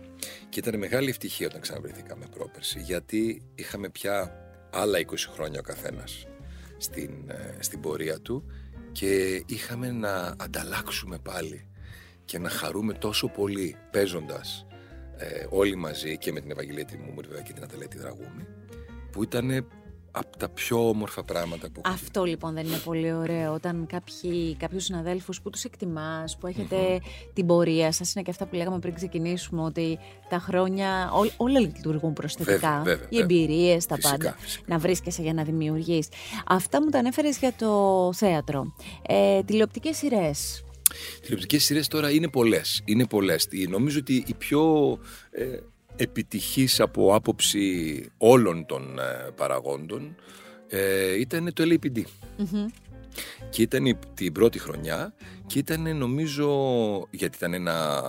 [0.49, 4.33] Και ήταν μεγάλη ευτυχία όταν ξαναβρεθήκαμε πρόπερση, γιατί είχαμε πια
[4.71, 6.27] άλλα 20 χρόνια ο καθένας
[6.77, 8.45] στην, ε, στην πορεία του
[8.93, 11.69] και είχαμε να ανταλλάξουμε πάλι
[12.25, 14.67] και να χαρούμε τόσο πολύ παίζοντας
[15.17, 18.47] ε, όλοι μαζί και με την Ευαγγελία μου βέβαια και την Αταλέτη Δραγούμη
[19.13, 19.67] που ήταν
[20.19, 24.85] από τα πιο όμορφα πράγματα που Αυτό λοιπόν δεν είναι πολύ ωραίο όταν κάποιοι, κάποιους
[24.85, 27.01] συναδέλφους που τους εκτιμάς, που έχετε
[27.33, 29.99] την πορεία σας, είναι και αυτά που λέγαμε πριν ξεκινήσουμε ότι
[30.29, 35.43] τα χρόνια ό, όλα λειτουργούν προσθετικά, βέβαια, οι εμπειρίες, τα πάντα, να βρίσκεσαι για να
[35.43, 36.09] δημιουργείς.
[36.47, 38.75] Αυτά μου τα ανέφερες για το θέατρο.
[39.07, 40.65] Ε, τηλεοπτικές σειρές.
[41.21, 42.83] Τηλεοπτικές σειρές τώρα είναι πολλές.
[42.85, 43.49] Είναι πολλές.
[43.69, 44.99] Νομίζω ότι η πιο...
[45.31, 45.59] Ε,
[45.97, 50.17] επιτυχής από άποψη όλων των ε, παραγόντων
[50.69, 52.03] ε, ήταν το LAPD.
[53.51, 55.15] Και ήταν την πρώτη χρονιά
[55.47, 56.49] και ήταν νομίζω,
[57.11, 58.03] γιατί ήταν ένα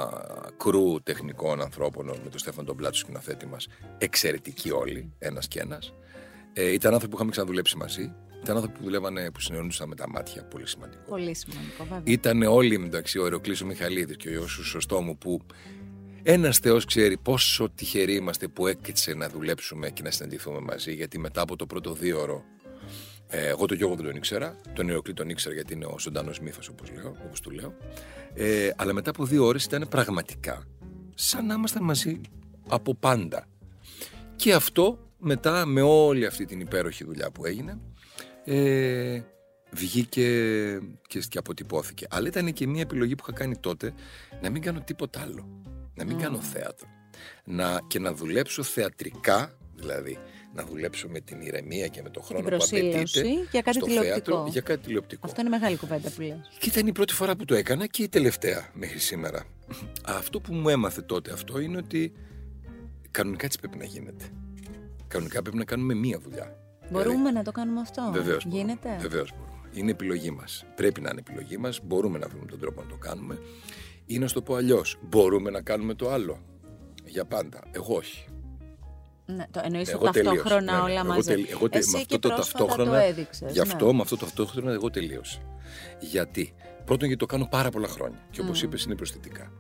[0.58, 5.94] κρού τεχνικών ανθρώπων με τον Στέφαν τον Πλάτσο σκηνοθέτη μας, εξαιρετικοί όλοι, ένας και ένας.
[6.54, 8.14] Ε, ήταν άνθρωποι που είχαμε ξαναδουλέψει μαζί.
[8.44, 10.44] Ήταν άνθρωποι που δουλεύανε, που συνεννοούσαν με τα μάτια.
[10.44, 11.02] Πολύ σημαντικό.
[11.10, 12.02] Πολύ σημαντικό, βέβαια.
[12.04, 15.42] Ήταν όλοι μεταξύ ο Εροκλής ο Μιχαλίδης και ο Ιώσου Σωστό μου που
[16.30, 21.20] ένας Θεός ξέρει πόσο τυχεροί είμαστε που έκυψε να δουλέψουμε και να συναντηθούμε μαζί, γιατί
[21.20, 22.44] μετά από το πρώτο δύο ώρο.
[23.28, 24.62] Ε, εγώ τον Γιώργο δεν τον ήξερα.
[24.74, 26.90] Τον Ιωκλή τον ήξερα γιατί είναι ο ζωντανός μύθος, όπως
[27.26, 27.76] όπως του λέω.
[28.34, 30.64] Ε, αλλά μετά από δύο ώρες ήταν πραγματικά
[31.16, 32.22] σαν να ήμασταν μαζί
[32.68, 33.48] από πάντα.
[34.36, 37.80] Και αυτό μετά με όλη αυτή την υπέροχη δουλειά που έγινε
[38.44, 39.22] ε,
[39.72, 40.30] βγήκε
[41.08, 42.08] και, και αποτυπώθηκε.
[42.10, 43.94] Αλλά ήταν και μια επιλογή που είχα κάνει τότε
[44.42, 45.58] να μην κάνω τίποτα άλλο
[45.98, 46.88] να μην κάνω θέατρο.
[47.44, 50.18] Να, και να δουλέψω θεατρικά, δηλαδή
[50.54, 54.14] να δουλέψω με την ηρεμία και με τον χρόνο που απαιτείται για κάτι στο τηλεοπτικό.
[54.14, 55.22] θέατρο για κάτι τηλεοπτικό.
[55.26, 56.58] Αυτό είναι μεγάλη κουβέντα που λες.
[56.60, 59.44] Και ήταν η πρώτη φορά που το έκανα και η τελευταία μέχρι σήμερα.
[60.06, 62.14] αυτό που μου έμαθε τότε αυτό είναι ότι
[63.12, 64.26] κανονικά έτσι πρέπει να γίνεται.
[65.08, 66.56] Κανονικά πρέπει να κάνουμε μία δουλειά.
[66.92, 69.70] Μπορούμε δηλαδή, να το κάνουμε αυτό; Βεβαίως Γίνεται; Βεβαίως μπορούμε.
[69.74, 70.66] Είναι επιλογή μας.
[70.76, 71.80] Πρέπει να είναι επιλογή μας.
[71.84, 73.38] Μπορούμε να βρούμε τον τρόπο να το κάνουμε.
[74.10, 74.98] Ή να σου το πω αλλιώς.
[75.02, 76.40] Μπορούμε να κάνουμε το άλλο.
[77.06, 77.60] Για πάντα.
[77.72, 78.26] Εγώ όχι.
[79.26, 81.32] Ναι, το εννοείς εγώ ταυτόχρονα ναι, ναι, όλα μαζί.
[81.32, 83.94] Εγώ, εγώ, Εσύ με αυτό το ταυτόχρονα, το έδειξες, γι' αυτό ναι.
[83.94, 85.40] με αυτό το ταυτόχρονα εγώ τελείωσα.
[86.00, 86.54] Γιατί;
[86.86, 88.64] Πρώτον γιατί το κάνω πάρα πολλά χρόνια και όπως mm.
[88.64, 89.52] είπες είναι προσθετικά.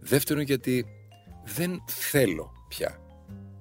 [0.00, 0.86] Δεύτερον γιατί
[1.44, 2.98] δεν θέλω πια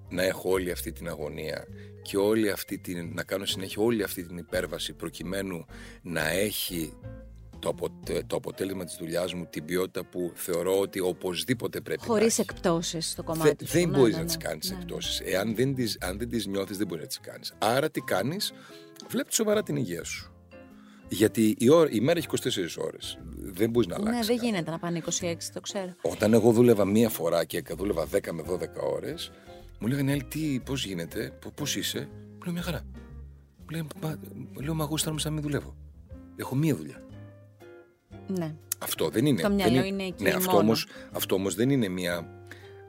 [0.09, 1.65] να έχω όλη αυτή την αγωνία
[2.01, 5.65] και όλη αυτή την, να κάνω συνέχεια όλη αυτή την υπέρβαση προκειμένου
[6.01, 6.93] να έχει
[7.73, 7.89] το,
[8.27, 12.41] το αποτέλεσμα της δουλειάς μου την ποιότητα που θεωρώ ότι οπωσδήποτε πρέπει Χωρίς να έχει.
[12.41, 13.71] εκπτώσεις στο κομμάτι Δε, σου.
[13.71, 15.19] Δεν ναι, μπορείς ναι, να τις κάνεις ναι, εκπτώσεις.
[15.19, 17.53] Εάν δεν τις, αν δεν τις νιώθεις δεν μπορείς να τις κάνεις.
[17.57, 18.53] Άρα τι κάνεις,
[19.09, 20.29] βλέπεις σοβαρά την υγεία σου.
[21.09, 22.27] Γιατί η, ώρα, η μέρα έχει
[22.77, 23.17] 24 ώρες.
[23.35, 24.19] Δεν μπορείς να αλλάξεις.
[24.27, 25.95] Ναι, δεν γίνεται να πάνε 26, το ξέρω.
[26.01, 28.57] Όταν εγώ δούλευα μία φορά και δούλευα 10 με 12
[28.93, 29.31] ώρες,
[29.79, 32.81] μου λέγανε Ελ, τι, πώς γίνεται, πώς είσαι; Μου λέω μια χαρά.
[33.59, 34.19] Μου λέει, μα,
[34.61, 35.75] λέω, μα εγώ αισθάνομαι σαν να μην δουλεύω.
[36.35, 37.01] Έχω μία δουλειά.
[38.27, 38.53] Ναι.
[38.79, 39.41] Αυτό δεν είναι.
[39.41, 42.29] Το μυαλό είναι, εκεί ναι, αυτό όμως, αυτό όμως δεν είναι μία...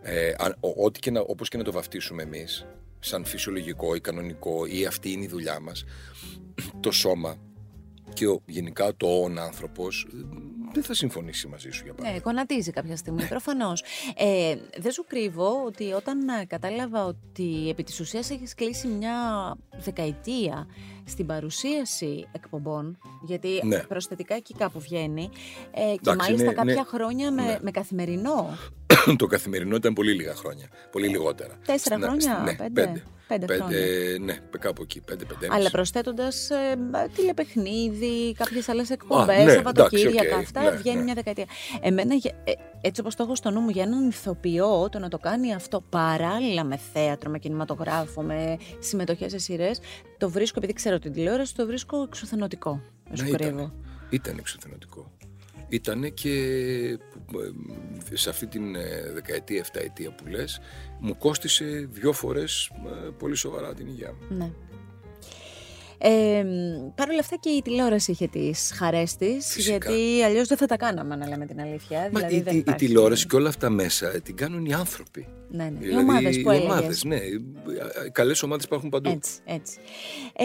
[0.03, 0.33] Ε,
[0.77, 2.67] ό,τι και να, όπως και να το βαφτίσουμε εμείς,
[2.99, 5.85] σαν φυσιολογικό ή κανονικό ή αυτή είναι η δουλειά μας,
[6.81, 7.37] το σώμα
[8.13, 10.07] και ο, γενικά το όν άνθρωπος
[10.73, 12.11] δεν θα συμφωνήσει μαζί σου για πάντα.
[12.11, 13.83] Ναι, γονατίζει κάποια στιγμή, προφανώς.
[14.17, 19.15] Ε, δεν σου κρύβω ότι όταν ε, κατάλαβα ότι επί της ουσίας έχεις κλείσει μια
[19.77, 20.67] δεκαετία
[21.05, 23.79] στην παρουσίαση εκπομπών, γιατί ναι.
[23.79, 25.31] προσθετικά εκεί κάπου βγαίνει,
[25.71, 27.59] ε, και μάλιστα κάποια χρόνια με, ναι.
[27.61, 28.59] με καθημερινό.
[29.19, 30.69] το καθημερινό ήταν πολύ λίγα χρόνια.
[30.91, 31.59] Πολύ λιγότερα.
[31.67, 32.85] Τέσσερα χρόνια, ναι, πέντε.
[32.85, 33.03] πέντε.
[33.29, 33.79] Πέντε, πέντε χρόνια.
[34.21, 35.01] Ναι, κάπου εκεί.
[35.01, 35.47] Πέντε, πέντε.
[35.51, 36.79] Αλλά προσθέτοντας ε,
[37.15, 40.39] τηλεπαιχνίδι, κάποιες άλλες εκπομπές, ναι, Σαββατοκύριακα.
[40.39, 41.03] Okay, αυτά ναι, βγαίνει ναι.
[41.03, 41.45] μια δεκαετία.
[41.81, 45.19] Εμένα, ε, έτσι όπως το έχω στο νου μου, για έναν ηθοποιό το να το
[45.19, 49.81] κάνει αυτό παράλληλα με θέατρο, με κινηματογράφο, με συμμετοχές σε σειρές,
[50.19, 52.83] το βρίσκω, επειδή ξέρω την τηλεόραση, το βρίσκω εξουθενωτικό.
[53.23, 53.73] Ναι, ήταν,
[54.11, 55.11] ήταν εξουθενωτικό
[55.69, 56.97] ήταν και ε,
[58.13, 60.61] σε αυτή την ε, δεκαετία, εφταετία που λες
[61.01, 64.37] μου κόστισε δυο φορές ε, πολύ σοβαρά την υγεία μου.
[64.37, 64.51] Ναι.
[65.99, 66.45] Ε,
[66.95, 70.77] Παρ' όλα αυτά και η τηλεόραση είχε τις χαρές της, γιατί αλλιώς δεν θα τα
[70.77, 72.11] κάναμε, να λέμε την αλήθεια.
[72.13, 75.29] Μα δηλαδή, η, δεν η, η τηλεόραση και όλα αυτά μέσα την κάνουν οι άνθρωποι.
[75.51, 75.71] Ναι, ναι.
[75.79, 77.19] Δηλαδή, οι ομάδες που οι ομάδες, ναι.
[78.13, 79.11] Καλές ομάδες υπάρχουν παντού.
[79.11, 79.79] Έτσι, έτσι.
[80.37, 80.45] Ε,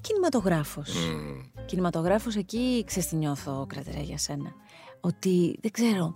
[0.00, 0.90] Κινηματογράφος.
[0.90, 1.64] Mm.
[1.66, 4.54] Κινηματογράφος εκεί ξέρει τι νιώθω, κρατερέ για σένα.
[5.00, 6.14] Ότι δεν ξέρω,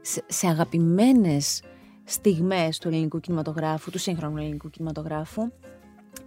[0.00, 1.62] σε, σε αγαπημένες
[2.04, 5.52] στιγμές του ελληνικού κινηματογράφου, του σύγχρονου ελληνικού κινηματογράφου,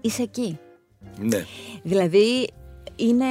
[0.02, 0.60] είσαι εκεί.
[1.20, 1.46] Ναι.
[1.84, 2.50] Δηλαδή,
[2.96, 3.26] είναι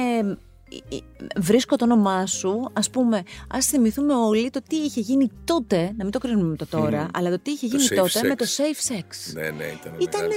[1.37, 6.03] βρίσκω το όνομά σου, ας πούμε, ας θυμηθούμε όλοι το τι είχε γίνει τότε, να
[6.03, 8.93] μην το κρίνουμε με το τώρα, αλλά το τι είχε γίνει τότε με το safe
[8.93, 9.33] sex.
[9.33, 10.35] Ναι, ναι, ήταν ήτανε,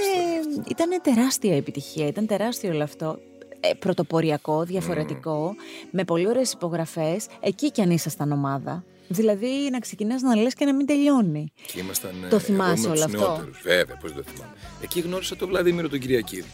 [0.67, 3.19] ήτανε τεράστια επιτυχία, ήταν τεράστιο όλο αυτό.
[3.63, 5.55] Ε, πρωτοποριακό, διαφορετικό,
[5.91, 8.83] με πολύ ωραίες υπογραφές, εκεί κι αν ήσασταν ομάδα.
[9.07, 11.51] Δηλαδή να ξεκινάς να λες και να μην τελειώνει.
[11.73, 12.11] Και ήμασταν.
[12.29, 14.53] Το θυμάσαι όλο αυτό; Βέβαια, πώς το θυμάμαι.
[14.81, 16.49] Εκεί γνώρισα τον Βλαδίμηρο τον Κυριακίδη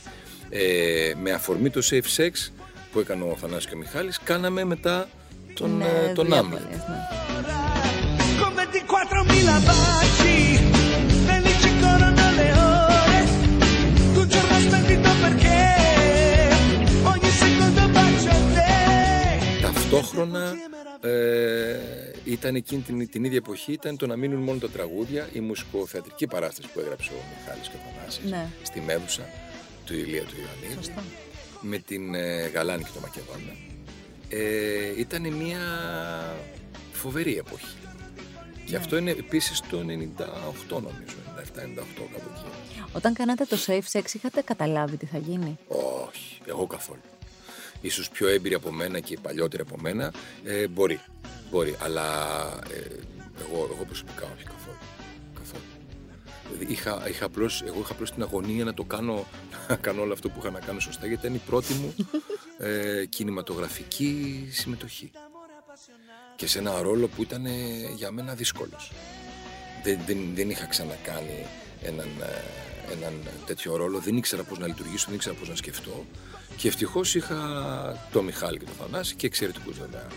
[0.49, 2.51] ε, με αφορμή το Safe Sex
[2.91, 5.07] που έκανε ο Θανάσης και ο Μιχάλης κάναμε μετά
[5.53, 6.61] τον, ναι, ε, τον Άμλετ.
[20.01, 20.53] Ταυτόχρονα
[21.01, 21.79] ε,
[22.23, 26.27] ήταν εκείνη την, την ίδια εποχή ήταν το να μείνουν μόνο τα τραγούδια, η μουσικοθεατρική
[26.27, 28.49] παράσταση που έγραψε ο Μιχάλης και ο Θανάσης ναι.
[28.63, 29.29] στη Μέδουσα
[29.85, 30.93] του Ηλία του Ιωαννίδη
[31.61, 33.55] με την ε, Γαλάνη και το Μακεδόνα.
[34.29, 35.59] Ε, ήταν μια
[36.91, 37.75] φοβερή εποχή.
[38.65, 38.77] Και ναι.
[38.77, 39.83] αυτό είναι επίσης το 98
[40.69, 41.41] νομίζω 97-98
[41.95, 42.45] κάπου εκεί.
[42.91, 46.99] Όταν κάνατε το safe sex είχατε καταλάβει τι θα γίνει; Όχι, εγώ καθόλου
[47.81, 50.13] Ίσως πιο έμπειροι από μένα και παλιότεροι από μένα
[50.43, 50.99] ε, μπορεί,
[51.51, 51.75] μπορεί.
[51.79, 52.03] Αλλά
[52.69, 52.79] ε,
[53.39, 54.77] εγώ, εγώ προσωπικά όχι καθόλου
[56.67, 59.25] είχα, είχα απλώς, εγώ είχα απλώς την αγωνία να το κάνω,
[59.67, 61.95] να κάνω όλο αυτό που είχα να κάνω σωστά γιατί ήταν η πρώτη μου
[62.57, 65.11] ε, κινηματογραφική συμμετοχή.
[66.35, 67.51] Και σε ένα ρόλο που ήταν ε,
[67.95, 68.91] για μένα δύσκολος.
[69.83, 71.45] Δεν, δεν, δεν είχα ξανακάνει
[71.81, 72.43] έναν, ε,
[72.91, 73.13] έναν
[73.45, 76.05] τέτοιο ρόλο, δεν ήξερα πώς να λειτουργήσω, δεν ήξερα πώς να σκεφτώ
[76.57, 77.37] και ευτυχώς είχα
[78.11, 80.07] το Μιχάλη και το Θανάση και εξαιρετικούς βέβαια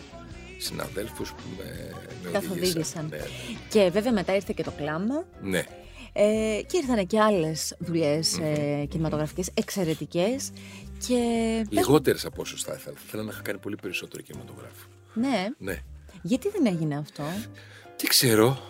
[0.59, 1.95] συναδέλφους που με,
[2.33, 3.07] με οδήγησαν.
[3.11, 3.25] Ναι, ναι.
[3.69, 5.25] Και βέβαια μετά ήρθε και το κλάμα.
[5.43, 5.65] Ναι.
[6.13, 10.51] Ε, και ήρθαν και άλλες δουλειές ε, κινηματογραφικές εξαιρετικές.
[11.07, 11.17] Και...
[11.69, 12.97] Λιγότερες από όσο θα ήθελα.
[13.07, 14.87] Θέλω να είχα κάνει πολύ περισσότερο κινηματογράφο.
[15.15, 15.47] Ναι.
[15.59, 15.83] ναι.
[16.23, 17.25] Γιατί δεν έγινε αυτό,
[17.97, 18.70] Τι ξέρω.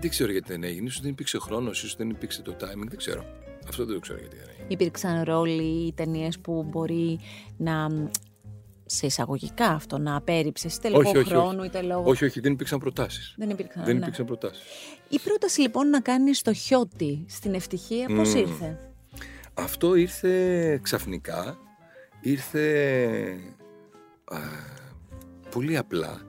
[0.00, 0.90] Δεν ξέρω γιατί δεν έγινε.
[0.90, 2.86] σω δεν υπήρξε χρόνος, ίσως δεν υπήρξε το timing.
[2.88, 3.24] Δεν ξέρω.
[3.68, 4.66] Αυτό δεν το ξέρω γιατί δεν έγινε.
[4.68, 7.18] Υπήρξαν ρόλοι ή ταινίες που μπορεί
[7.56, 7.88] να
[8.86, 11.66] σε εισαγωγικά αυτό να απέρριψες είτε λόγω όχι, όχι, χρόνου όχι.
[11.66, 12.10] είτε λόγω.
[12.10, 13.34] Όχι, όχι, δεν υπήρξαν προτάσεις.
[13.36, 13.84] Δεν υπήρξαν.
[13.84, 14.00] Δεν ναι.
[14.00, 14.62] υπήρξαν προτάσεις.
[15.08, 18.38] Η πρόταση λοιπόν να κάνεις το χιότι στην ευτυχία, πώς Μμμ.
[18.38, 18.78] ήρθε;
[19.54, 21.58] Αυτό ήρθε ξαφνικά,
[22.20, 22.64] ήρθε
[24.24, 24.38] α,
[25.50, 26.22] πολύ απλά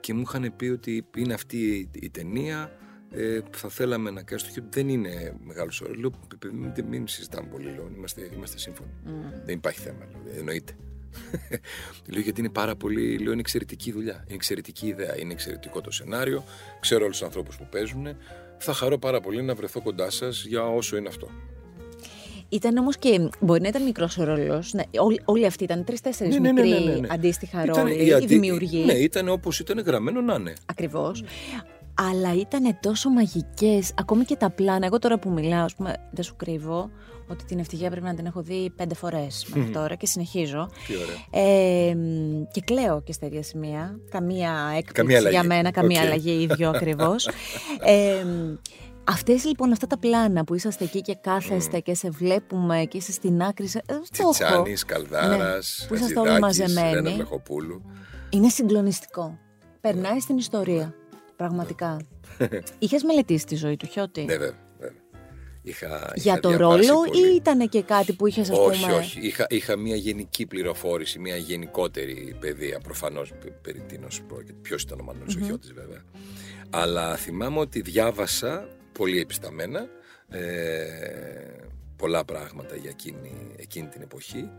[0.00, 2.70] και μου είχαν πει ότι είναι αυτή η, η ταινία
[3.10, 4.68] ε, που θα θέλαμε να κάνει στο χιότι.
[4.70, 5.94] Δεν είναι μεγάλος όρο.
[5.94, 8.90] Λέω, «Παιδί μου, μην, μην συζητάμε πολύ, λέω, είμαστε, είμαστε σύμφωνοι.
[9.44, 10.72] Δεν υπάρχει θέμα, λέω, εννοείται.
[12.12, 15.90] λέω γιατί είναι πάρα πολύ, λέω είναι εξαιρετική δουλειά, είναι εξαιρετική ιδέα, είναι εξαιρετικό το
[15.90, 16.44] σενάριο,
[16.80, 18.06] ξέρω όλους τους ανθρώπους που παίζουν,
[18.58, 21.28] θα χαρώ πάρα πολύ να βρεθώ κοντά σας για όσο είναι αυτό.
[22.48, 23.28] Ήταν όμως και.
[23.40, 24.72] Μπορεί να ήταν μικρός ο ρόλος.
[24.72, 27.06] Ναι, όλοι, όλοι αυτοί ήταν τρει-τέσσερι Ναι, ναι, μικροί ναι, ναι, ναι.
[27.10, 27.94] αντίστοιχα Ήταν ρόλοι.
[28.02, 28.84] η Οι αντι- δημιουργοί.
[28.84, 30.52] Ναι, ήταν όπως ήταν γραμμένο να είναι.
[30.66, 31.24] Ακριβώς.
[31.98, 34.86] Αλλά ήταν τόσο μαγικές, ακόμη και τα πλάνα.
[34.86, 36.90] Εγώ τώρα που μιλάω, ας πούμε, δεν σου κρύβω
[37.28, 40.68] ότι την ευτυχία πρέπει να την έχω δει πέντε φορές μέχρι τώρα και συνεχίζω.
[40.86, 41.46] Τι ωραία.
[41.46, 43.98] Ε, μ, και κλαίω και στα ίδια σημεία.
[44.10, 45.34] Καμία έκπληξη Καμία αλλαγή.
[45.34, 46.06] για μένα, καμία Οκ.
[46.06, 47.28] αλλαγή, ίδιο ακριβώς.
[47.84, 48.24] ε,
[49.08, 53.12] Αυτές λοιπόν αυτά τα πλάνα που είσαστε εκεί και κάθεστε και σε βλέπουμε και είσαι
[53.12, 53.66] στην άκρη.
[53.66, 54.30] σε- ε, το έχω.
[54.30, 56.94] Τσιτσάνης, Καλδάρας, Ναι, που είσαστε όλοι Χατζηδάκης, μαζεμένοι.
[56.94, 57.82] Ρένα Βλαχοπούλου.
[58.30, 59.38] Είναι συγκλονιστικό.
[59.80, 60.94] Περνάει στην ιστορία.
[61.36, 62.00] Πραγματικά.
[62.78, 64.58] Είχες μελετήσει τη ζωή του Χιώτη; Ναι, βέβαια.
[64.78, 65.00] βέβαια.
[65.62, 67.32] Είχα, Για είχα το διαβάσει ρόλο πολύ.
[67.32, 68.92] ή ήταν και κάτι που είχες ας όχι, πούμε...
[68.94, 69.20] όχι.
[69.20, 72.80] Είχα, είχα μια γενική πληροφόρηση, μια γενικότερη παιδεία.
[72.80, 74.52] Προφανώς περί τίνος πρόκειται.
[74.62, 76.02] Ποιος ήταν ο Μανώλης ο Χιώτης, βέβαια.
[76.70, 79.86] Αλλά θυμάμαι ότι διάβασα πολύ επισταμένα
[80.28, 80.40] ε,
[81.96, 84.50] πολλά πράγματα για εκείνη, εκείνη την εποχή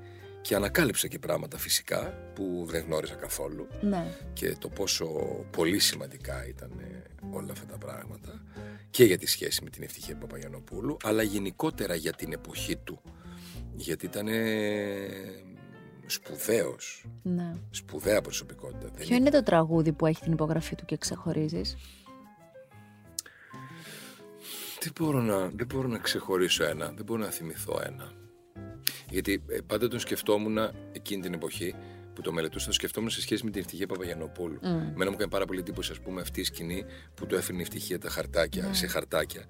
[0.48, 4.06] και ανακάλυψα και πράγματα φυσικά που δεν γνώριζα καθόλου Ναι.
[4.34, 5.06] και το πόσο
[5.52, 8.44] πολύ σημαντικά ήταν ε, όλα αυτά τα πράγματα
[8.90, 13.02] και για τη σχέση με την ευτυχία του Παπαγιανοπούλου αλλά γενικότερα για την εποχή του
[13.76, 14.28] γιατί ήταν
[16.06, 17.54] σπουδαίος ναι.
[17.70, 21.78] σπουδαία προσωπικότητα Δεν Ποιο είναι το τραγούδι που έχει την υπογραφή του και ξεχωρίζεις;
[24.82, 28.26] Δεν μπορώ, να, δεν μπορώ να ξεχωρίσω ένα, δεν μπορώ να θυμηθώ ένα.
[29.10, 30.58] Γιατί ε, πάντα τον σκεφτόμουν
[30.92, 31.76] εκείνη την εποχή
[32.14, 34.60] που το μελετούσα, το σκεφτόμουν σε σχέση με την ευτυχία Παπαγιανοπούλου.
[34.62, 34.66] Mm.
[34.96, 37.62] Μένα μου έκανε πάρα πολύ εντύπωση, ας πούμε, αυτή η σκηνή που του έφερνε η
[37.62, 39.46] ευτυχία τα χαρτάκια, σε χαρτάκια.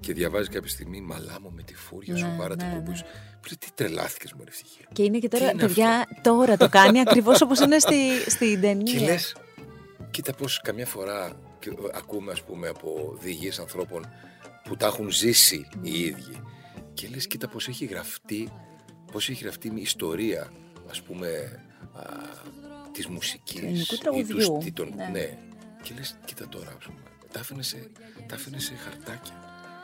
[0.00, 2.74] Και διαβάζει κάποια στιγμή Μαλάμο με τη φούρια σου, Ναι, βάρα ναι, την ναι.
[2.74, 3.04] κουμπού σου.
[3.04, 4.86] Μου λέει, Τι τρελάθηκες, Μωρή ευτυχία.
[4.92, 7.94] Και είναι και τώρα, είναι παιδιά, τώρα το κάνει ακριβώς όπως είναι στη,
[8.26, 9.00] στην Και ταινία.
[9.00, 9.36] λες,
[10.10, 14.06] κοίτα πώς καμιά φορά και, ε, ακούμε, ας πούμε, από διηγείς ανθρώπων
[14.64, 16.42] που τα έχουν ζήσει οι ίδιοι.
[16.94, 18.52] Και λες, κοίτα πώς έχει γραφτεί,
[19.12, 20.50] πώς έχει γραφτεί μια ιστορία,
[20.90, 21.28] ας πούμε,
[21.94, 22.02] α,
[22.92, 23.54] της μουσικής.
[23.60, 25.08] Του ελληνικού ή τραγουδιού, τους στι- των- ναι.
[25.12, 25.38] ναι.
[25.82, 26.98] Και λες, κοίτα τώρα, ας πούμε,
[27.32, 27.88] τα άφηνε σε,
[28.26, 29.34] τα άφηνε σε χαρτάκια.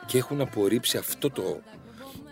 [0.05, 1.59] Και έχουν απορρίψει αυτό το,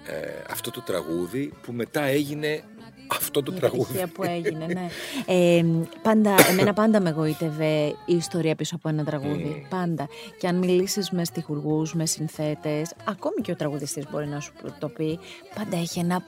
[0.07, 2.63] ε, αυτό το τραγούδι που μετά έγινε
[3.07, 3.81] αυτό το Η τραγούδι.
[3.81, 4.87] επιτυχία που έγινε, ναι.
[5.35, 5.65] Ε,
[6.01, 9.65] πάντα, εμένα πάντα με εγωίτευε η ιστορία πίσω από ένα τραγούδι.
[9.69, 10.07] Πάντα.
[10.39, 14.89] Και αν μιλήσεις με στιχουργούς, με συνθέτες, ακόμη και ο τραγουδιστής μπορεί να σου το
[14.89, 15.19] πει,
[15.55, 16.23] πάντα έχει ένα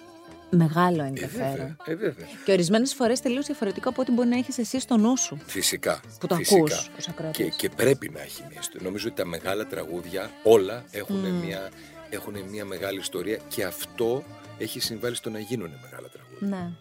[0.50, 1.50] μεγάλο Ε, ενδιαφέρον.
[1.52, 2.28] βέβαια, ε, βέβαια.
[2.46, 5.38] Και ορισμένες φορές τελείως διαφορετικό από ό,τι μπορεί να έχεις εσύ στο νου σου.
[5.46, 6.00] Φυσικά.
[6.20, 6.58] Που το φυσικά.
[6.58, 7.46] ακούς ως ακροατής.
[7.46, 8.82] Και, και πρέπει να έχει μια ιστορία.
[8.88, 11.70] Νομίζω ότι τα μεγάλα τραγούδια όλα έχουν, μια,
[12.10, 14.24] έχουν μια μεγάλη ιστορία και αυτό
[14.58, 16.48] έχει συμβάλει στο να γίνουν μεγάλα τραγούδια.
[16.58, 16.72] Ναι.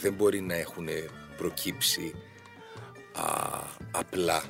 [0.00, 0.88] Δεν μπορεί να έχουν
[1.36, 2.14] προκύψει
[3.12, 3.22] α,
[3.90, 4.42] απλά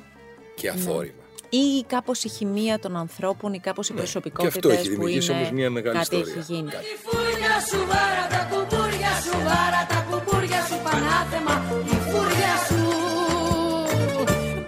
[0.55, 1.23] και αθόρυμα.
[1.61, 3.97] Ή κάπως η χημεία των ανθρώπων ή κάπως οι Ναι.
[3.99, 6.41] Και προσωπικότητες αυτό έχει που δημιουργήσει είναι όμως μια μεγάλη κάτι ιστορία.
[6.41, 6.69] έχει γίνει.
[6.69, 6.85] Κάτι.
[6.85, 11.55] Η φούρια σου βάρα τα κουμπούρια σου βάρα τα κουμπούρια σου πανάθεμα
[11.95, 12.83] η φούρια σου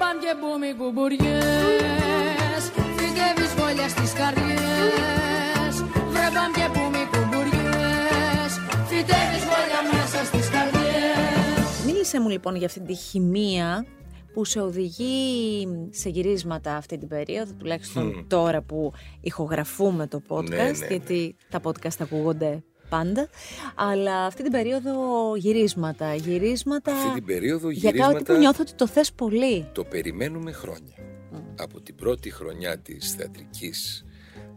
[0.02, 2.62] Παν και μπούμι κουμπουριές
[2.98, 5.74] φυτεύεις βόλια στις καρδιές
[6.14, 8.52] Βρε παν και μπούμι κουμπουριές
[8.90, 13.86] φυτεύεις βόλια μέσα στις καρδιές Μίλησε μου λοιπόν για αυτή τη χημεία
[14.38, 20.56] που σε οδηγεί σε γυρίσματα αυτή την περίοδο, τουλάχιστον τώρα που ηχογραφούμε το podcast, Ναι,
[20.56, 20.86] ναι, ναι.
[20.88, 23.30] γιατί τα podcast ακούγονται πάντα,
[23.76, 24.92] αλλά αυτή την περίοδο
[25.36, 29.68] γυρίσματα, γυρίσματα Αυτή την περίοδο για κάτι γυρίσματα που νιώθω ότι το θες πολύ.
[29.74, 30.96] το περιμένουμε χρόνια.
[31.58, 34.06] Από την πρώτη χρονιά της θεατρικής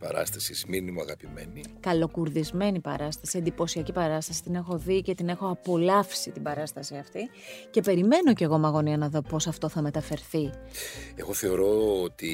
[0.01, 4.43] παράστασης Μήνυμο Αγαπημένη Καλοκουρδισμένη παράσταση, εντυπωσιακή παράσταση.
[4.43, 7.21] Την έχω δει και την έχω απολαύσει την παράσταση αυτή.
[7.71, 10.51] Και περιμένω κι εγώ με αγωνία να δω πώς αυτό θα μεταφερθεί.
[11.15, 12.33] Εγώ θεωρώ ότι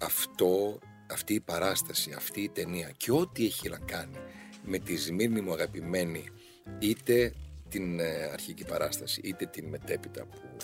[0.00, 0.78] αυτό,
[1.10, 4.16] αυτή η παράσταση, αυτή η ταινία και ό,τι έχει να κάνει
[4.64, 6.24] με τη Σμύρνη μου αγαπημένη
[6.78, 7.32] είτε
[7.68, 10.56] την ε, αρχική παράσταση είτε την μετέπειτα που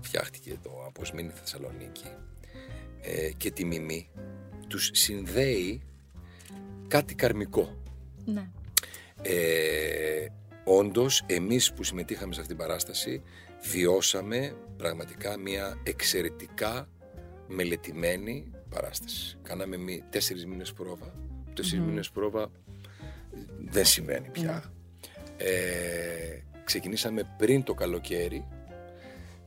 [0.00, 2.06] φτιάχτηκε το από Σμύρνη Θεσσαλονίκη
[3.00, 4.08] ε, και τη Μιμή
[4.66, 5.82] τους συνδέει
[6.88, 7.82] κάτι καρμικό
[8.24, 8.50] Ναι.
[9.22, 10.26] ε,
[10.64, 13.22] όντως εμείς που συμμετείχαμε σε αυτήν την παράσταση
[13.70, 16.88] βιώσαμε πραγματικά μια εξαιρετικά
[17.48, 19.38] μελετημένη παράσταση.
[19.42, 21.14] Κάναμε μη, τέσσερις μήνες πρόβα.
[21.54, 22.50] Τέσσερις μήνες πρόβα
[23.58, 24.72] δεν συμβαίνει πια.
[25.36, 28.44] Ε, ξεκινήσαμε πριν το καλοκαίρι,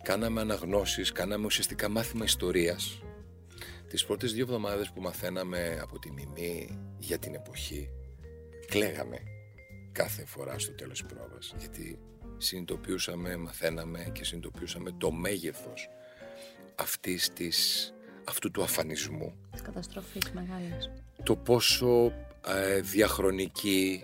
[0.04, 3.02] κάναμε αναγνώσεις, κάναμε ουσιαστικά μάθημα ιστορίας.
[3.88, 7.90] Τις πρώτες δύο εβδομάδες που μαθαίναμε από τη Μιμή για την εποχή,
[8.68, 9.18] κλαίγαμε
[9.92, 12.00] κάθε φορά στο τέλος της πρόβας, γιατί
[12.38, 15.90] συνειδητοποιούσαμε, μαθαίναμε και συνειδητοποιούσαμε το μέγεθος
[16.76, 19.36] αυτής της, αυτού του αφανισμού.
[19.52, 20.90] Της καταστροφής μεγάλης.
[21.24, 22.14] Το πόσο
[22.48, 24.04] ε, διαχρονική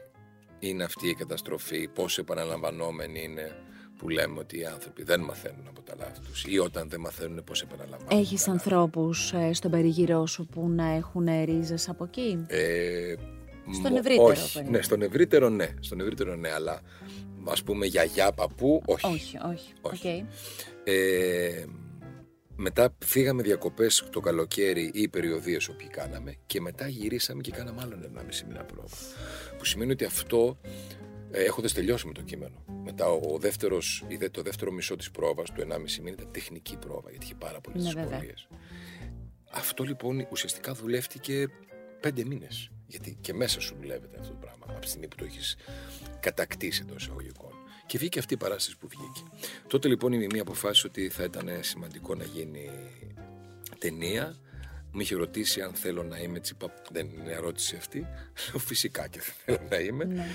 [0.60, 3.56] είναι αυτή η καταστροφή, πόσο επαναλαμβανόμενη είναι
[4.04, 7.44] που λέμε ότι οι άνθρωποι δεν μαθαίνουν από τα λάθη τους ή όταν δεν μαθαίνουν
[7.44, 8.20] πώς επαναλαμβάνουν.
[8.20, 13.14] Έχεις ανθρώπους ε, στον περιγυρό σου που να έχουν ρίζες από εκεί; Ε,
[13.74, 14.70] Στον μο- ευρύτερο, Όχι, παιδί.
[14.70, 15.68] ναι, στον ευρύτερο ναι.
[15.80, 16.82] Στον ευρύτερο ναι, αλλά
[17.46, 19.06] ας πούμε γιαγιά, παππού, όχι.
[19.06, 19.74] Όχι, όχι.
[19.82, 20.08] Όχι.
[20.08, 20.26] Οκ.
[20.84, 21.66] Ε,
[22.56, 28.04] μετά φύγαμε διακοπές το καλοκαίρι ή περιοδίες όπου κάναμε και μετά γυρίσαμε και κάναμε άλλον
[28.04, 28.96] ένα μισή μήνα πρόβα.
[29.58, 30.58] Που σημαίνει ότι αυτό
[31.34, 32.64] ε, έχοντας τελειώσει με το κείμενο.
[32.84, 36.32] Μετά ο, ο δεύτερος, η δε- το δεύτερο μισό της πρόβας του 1,5 μήνα ήταν
[36.32, 38.08] τεχνική πρόβα γιατί είχε πάρα πολλές Ναι, βέβαια.
[38.10, 38.48] δυσκολίες.
[39.52, 41.48] Αυτό λοιπόν ουσιαστικά δουλεύτηκε
[42.00, 42.70] πέντε μήνες.
[42.88, 45.56] Γιατί και μέσα σου δουλεύεται αυτό το πράγμα από τη στιγμή που το έχεις
[46.20, 47.52] κατακτήσει εντός εισαγωγικών.
[47.86, 49.22] Και βγήκε αυτή η παράσταση που βγήκε.
[49.68, 52.70] Τότε λοιπόν η Μιμή αποφάσισε ότι θα ήταν σημαντικό να γίνει
[53.80, 54.36] ταινία.
[54.92, 56.74] Μου είχε ρωτήσει αν θέλω να είμαι τσιπα.
[56.92, 58.00] Δεν είναι ερώτηση αυτή.
[58.50, 60.06] Λέω φυσικά και θέλω να είμαι.
[60.06, 60.26] Ναι.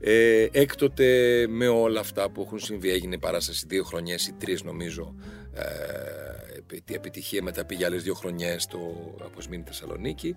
[0.00, 5.14] Ε, έκτοτε με όλα αυτά που έχουν συμβεί έγινε παράσταση δύο χρονιές ή τρεις νομίζω
[5.52, 8.78] ε, η επιτυχία μετά πήγε άλλες δύο χρονιές στο
[9.24, 10.34] Αποσμήνη Θεσσαλονίκη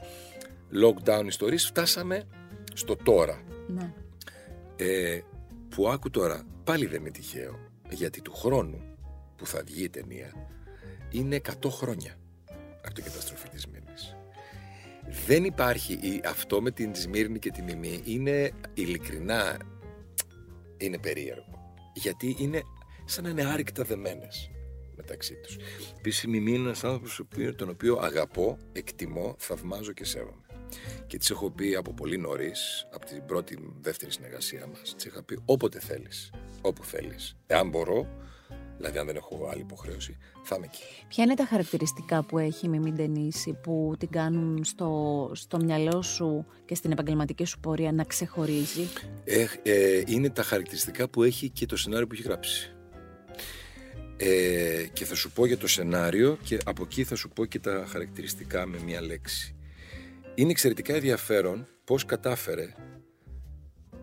[0.83, 2.23] lockdown ιστορίες φτάσαμε
[2.73, 3.93] στο τώρα Ναι.
[4.75, 5.19] ε,
[5.69, 8.81] που άκου τώρα πάλι δεν είναι τυχαίο γιατί του χρόνου
[9.35, 10.33] που θα βγει η ταινία
[11.11, 12.15] είναι 100 χρόνια
[12.85, 13.86] από την καταστροφή της Μύρνης.
[15.25, 19.57] Δεν υπάρχει η- αυτό με την Σμύρνη και τη Μιμή είναι ειλικρινά
[20.77, 22.61] είναι περίεργο γιατί είναι
[23.05, 24.51] σαν να είναι άρρηκτα δεμένες
[24.95, 25.57] μεταξύ τους.
[25.97, 30.41] Επίσης η Μιμή είναι ένας άνθρωπος ο οποίο- τον οποίο αγαπώ, εκτιμώ, θαυμάζω και σέβομαι.
[31.07, 35.23] Και τη έχω πει από πολύ νωρίς, από την πρώτη, δεύτερη συνεργασία μας, τη είχα
[35.23, 37.37] πει όποτε θέλεις, όπου θέλεις.
[37.47, 38.07] Εάν μπορώ,
[38.77, 40.81] δηλαδή αν δεν έχω άλλη υποχρέωση, θα είμαι εκεί.
[41.07, 46.01] Ποια είναι τα χαρακτηριστικά που έχει η Μιμή Ντενίση που την κάνουν στο, στο μυαλό
[46.01, 48.87] σου και στην επαγγελματική σου πορεία να ξεχωρίζει;
[49.23, 52.71] Ε, ε, είναι τα χαρακτηριστικά που έχει και το σενάριο που έχει γράψει.
[54.17, 57.59] Ε, και θα σου πω για το σενάριο και από εκεί θα σου πω και
[57.59, 59.55] τα χαρακτηριστικά με μία λέξη.
[60.35, 62.73] Είναι εξαιρετικά ενδιαφέρον πώς κατάφερε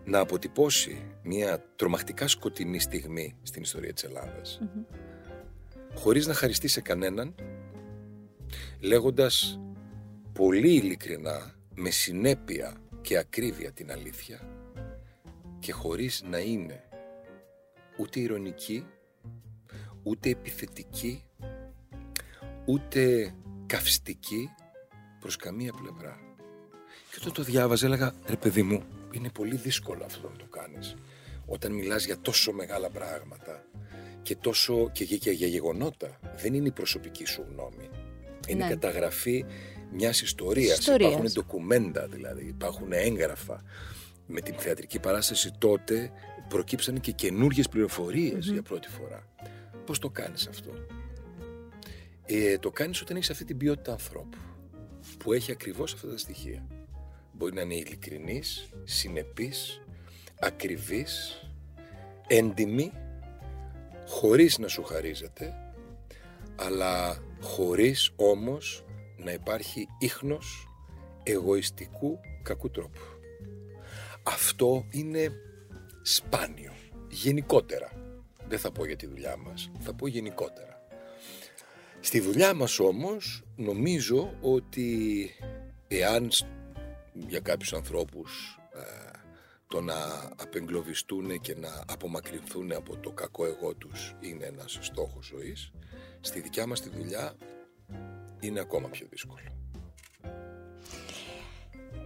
[0.05, 4.59] να αποτυπώσει μια τρομακτικά σκοτεινή στιγμή στην ιστορία της ελλαδας
[5.95, 7.35] χωρίς να χαριστεί σε κανέναν
[8.79, 9.59] λέγοντας
[10.33, 14.39] πολύ ειλικρινά με συνέπεια και ακρίβεια την αλήθεια
[15.59, 16.83] και χωρίς να είναι
[17.97, 18.85] ούτε ηρωνική
[20.03, 21.23] ούτε επιθετική
[22.65, 23.33] ούτε
[23.65, 24.49] καυστική
[25.19, 26.19] προς καμία πλευρά.
[27.11, 28.83] Και όταν το διάβαζα έλεγα ρε παιδί μου
[29.15, 30.95] είναι πολύ δύσκολο αυτό να το κάνεις.
[31.45, 33.65] Όταν μιλάς για τόσο μεγάλα πράγματα
[34.21, 37.89] και τόσο και, για- και για γεγονότα δεν είναι η προσωπική σου γνώμη.
[38.47, 38.69] Είναι Ναι.
[38.69, 39.45] καταγραφή
[39.91, 40.77] μιας ιστορίας.
[40.77, 41.11] Ιστορίας.
[41.11, 42.45] υπάρχουν ντοκουμέντα δηλαδή.
[42.47, 43.63] Υπάρχουν έγγραφα.
[44.27, 46.11] Με την θεατρική παράσταση τότε
[46.49, 49.27] προκύψαν και καινούργιες πληροφορίες για πρώτη φορά.
[49.85, 50.71] Πώς το κάνεις αυτό;
[52.25, 54.37] Ε, το κάνεις όταν έχεις αυτή την ποιότητα ανθρώπου
[55.17, 56.65] που έχει ακριβώς αυτά τα στοιχεία
[57.37, 59.81] μπορεί να είναι ειλικρινής, συνεπής,
[60.39, 61.39] ακριβής,
[62.27, 62.91] έντιμη,
[64.07, 65.53] χωρίς να σου χαρίζεται,
[66.55, 68.85] αλλά χωρίς όμως
[69.17, 70.69] να υπάρχει ίχνος
[71.23, 72.99] εγωιστικού κακού τρόπου.
[74.23, 75.31] Αυτό είναι
[76.01, 76.73] σπάνιο,
[77.09, 77.91] γενικότερα.
[78.47, 80.79] Δεν θα πω για τη δουλειά μας, θα πω γενικότερα.
[81.99, 85.29] Στη δουλειά μας όμως νομίζω ότι
[85.87, 86.45] εάν σ-
[87.27, 89.11] για κάποιους ανθρώπους ε,
[89.67, 89.95] το να
[90.35, 95.71] απεγκλωβιστούν και να απομακρυνθούν από το κακό εγώ τους είναι ένας στόχος ζωής,
[96.19, 97.35] στη δικιά μας τη δουλειά
[98.39, 99.39] είναι ακόμα πιο δύσκολο.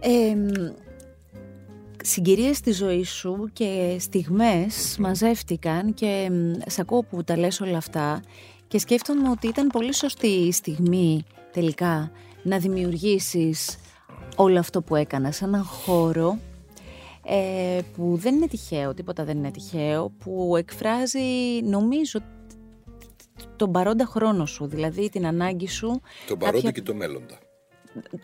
[0.00, 0.36] Ε,
[2.02, 7.76] συγκυρίες στη ζωή σου και στιγμές μαζεύτηκαν και μ, σ' ακούω που τα λες όλα
[7.76, 8.22] αυτά
[8.68, 13.78] και σκέφτομαι ότι ήταν πολύ σωστή η στιγμή τελικά να δημιουργήσεις
[14.40, 16.38] όλο αυτό που έκανας, έναν χώρο
[17.24, 21.18] ε, που δεν είναι τυχαίο, τίποτα δεν είναι τυχαίο, που εκφράζει
[21.64, 22.18] νομίζω
[23.56, 26.00] τον παρόντα χρόνο σου, δηλαδή την ανάγκη σου.
[26.28, 27.38] Τον παρόντα και το μέλλοντα.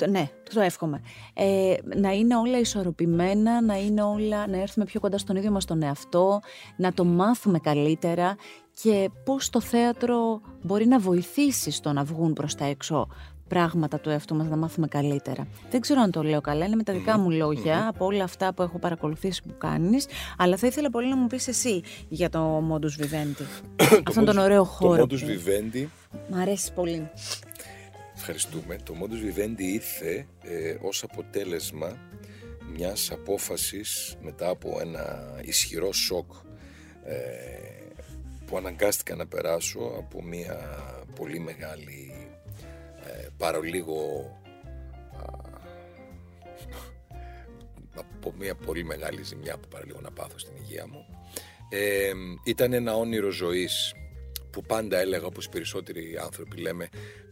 [0.08, 1.00] Ναι, το εύχομαι.
[1.34, 5.64] Ε, να είναι όλα ισορροπημένα, να είναι όλα, να έρθουμε πιο κοντά στον ίδιο μας
[5.64, 6.40] τον εαυτό,
[6.76, 8.36] να το μάθουμε καλύτερα
[8.82, 13.08] και πώς το θέατρο μπορεί να βοηθήσει στο να βγουν προς τα έξω
[13.48, 15.46] πράγματα του εαυτού μας να μάθουμε καλύτερα.
[15.70, 18.54] Δεν ξέρω αν το λέω καλά, είναι με τα δικά μου λογια από όλα αυτά
[18.54, 22.62] που έχω παρακολουθήσει που κάνεις, αλλά θα ήθελα πολύ να μου πεις εσύ για το
[22.72, 23.44] Modus Vivendi.
[24.06, 25.06] Αυτόν τον ωραίο χώρο.
[25.06, 25.86] Το Modus Vivendi.
[26.30, 27.10] Μ' αρέσει πολύ.
[28.16, 28.76] Ευχαριστούμε.
[28.84, 31.96] Το Modus Vivendi ήρθε ε, ως αποτέλεσμα
[32.76, 36.32] μιας απόφασης μετά από ένα ισχυρό σοκ
[37.04, 37.14] ε,
[38.46, 40.56] που αναγκάστηκα να περάσω από μια
[41.14, 42.12] πολύ μεγάλη
[43.06, 44.30] ε, παρολίγο
[47.94, 51.06] από μια πολύ μεγάλη ζημιά που παραλίγο να πάθω στην υγεία μου
[51.68, 52.12] ε,
[52.44, 53.94] ήταν ένα όνειρο ζωής
[54.50, 56.88] που πάντα έλεγα όπως οι περισσότεροι άνθρωποι λέμε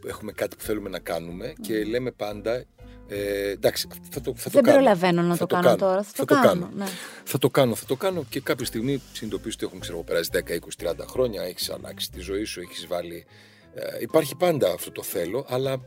[0.07, 2.65] έχουμε κάτι που θέλουμε να κάνουμε και λέμε πάντα
[3.09, 4.77] ε, εντάξει, θα το, θα Δεν το κάνω.
[4.77, 6.03] προλαβαίνω να το, κάνω, τώρα.
[6.03, 6.71] Θα, το, κάνω.
[6.75, 6.85] Ναι.
[7.25, 10.39] Θα το κάνω, θα το κάνω και κάποια στιγμή συνειδητοποιήσω ότι έχουν ξέρω, περάσει 10,
[10.85, 13.27] 20, 30 χρόνια, έχεις αλλάξει τη ζωή σου, έχεις βάλει.
[13.75, 15.81] Ε, υπάρχει πάντα αυτό το θέλω, αλλά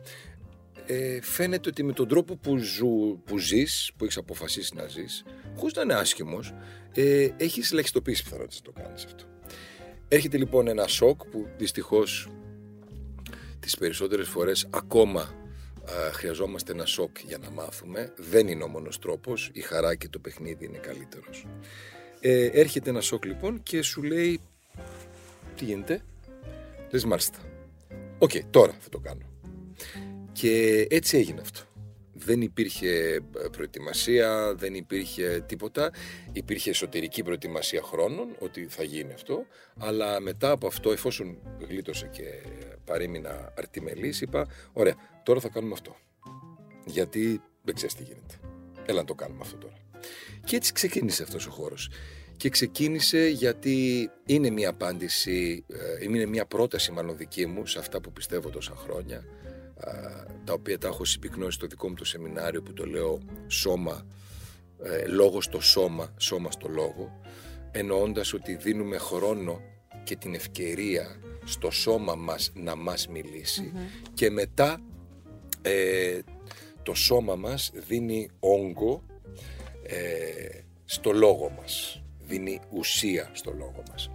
[0.86, 5.24] ε, φαίνεται ότι με τον τρόπο που, ζου, που ζεις, που έχεις αποφασίσει να ζεις,
[5.56, 6.54] χωρίς να είναι άσχημος,
[6.94, 9.24] ε, έχεις ελαχιστοποιήσει πιθανότητες να το κάνεις αυτό.
[10.08, 12.30] Έρχεται λοιπόν ένα σοκ που δυστυχώς
[13.60, 15.36] τις περισσότερες φορές ακόμα
[16.14, 18.14] χρειαζόμαστε ένα σοκ για να μάθουμε.
[18.18, 21.46] Δεν είναι ο μόνος τρόπος, η χαρά και το παιχνίδι είναι καλύτερος.
[22.20, 24.40] Ε, έρχεται ένα σοκ λοιπόν και σου λέει
[25.56, 26.02] τι γίνεται,
[26.92, 27.40] λες μάλιστα.
[28.18, 29.22] Οκ, τώρα θα το κάνω.
[30.32, 31.68] Και έτσι έγινε αυτό
[32.18, 35.91] δεν υπήρχε ε, προετοιμασία, δεν υπήρχε τίποτα.
[36.32, 39.45] Υπήρχε εσωτερική προετοιμασία χρόνων ότι θα γίνει αυτό.
[39.78, 41.38] Αλλά μετά από αυτό, εφόσον
[41.68, 42.24] γλίτωσε και
[42.86, 45.95] παρέμεινα αρτιμελής, είπα, ωραία, τώρα θα κάνουμε αυτό.
[46.86, 48.34] Γιατί δεν ξέρεις τι γίνεται.
[48.86, 49.78] Έλα να το κάνουμε αυτό τώρα.
[50.45, 51.89] Και έτσι ξεκίνησε αυτός ο χώρος.
[52.38, 58.02] Και ξεκίνησε γιατί είναι μια απάντηση, ε, είναι μια πρόταση μάλλον δική μου σε αυτά
[58.02, 59.26] που πιστεύω τόσα χρόνια
[60.44, 64.08] τα οποία τα έχω συμπυκνώσει στο δικό μου το σεμινάριο που το λέω σώμα,
[64.84, 67.22] ε, λόγος στο σώμα, σώμα στο λόγο
[67.72, 69.62] εννοώντας ότι δίνουμε χρόνο
[70.04, 73.72] και την ευκαιρία στο σώμα μας να μας μιλησει
[74.14, 74.82] και μετά
[75.62, 76.20] ε,
[76.84, 79.04] το σώμα μας δίνει όγκο
[79.84, 84.09] ε, στο λόγο μας, δίνει ουσία στο λόγο μας.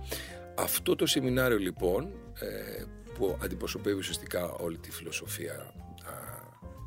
[0.55, 2.85] Αυτό το σεμινάριο λοιπόν ε,
[3.15, 5.73] που αντιπροσωπεύει ουσιαστικά όλη τη φιλοσοφία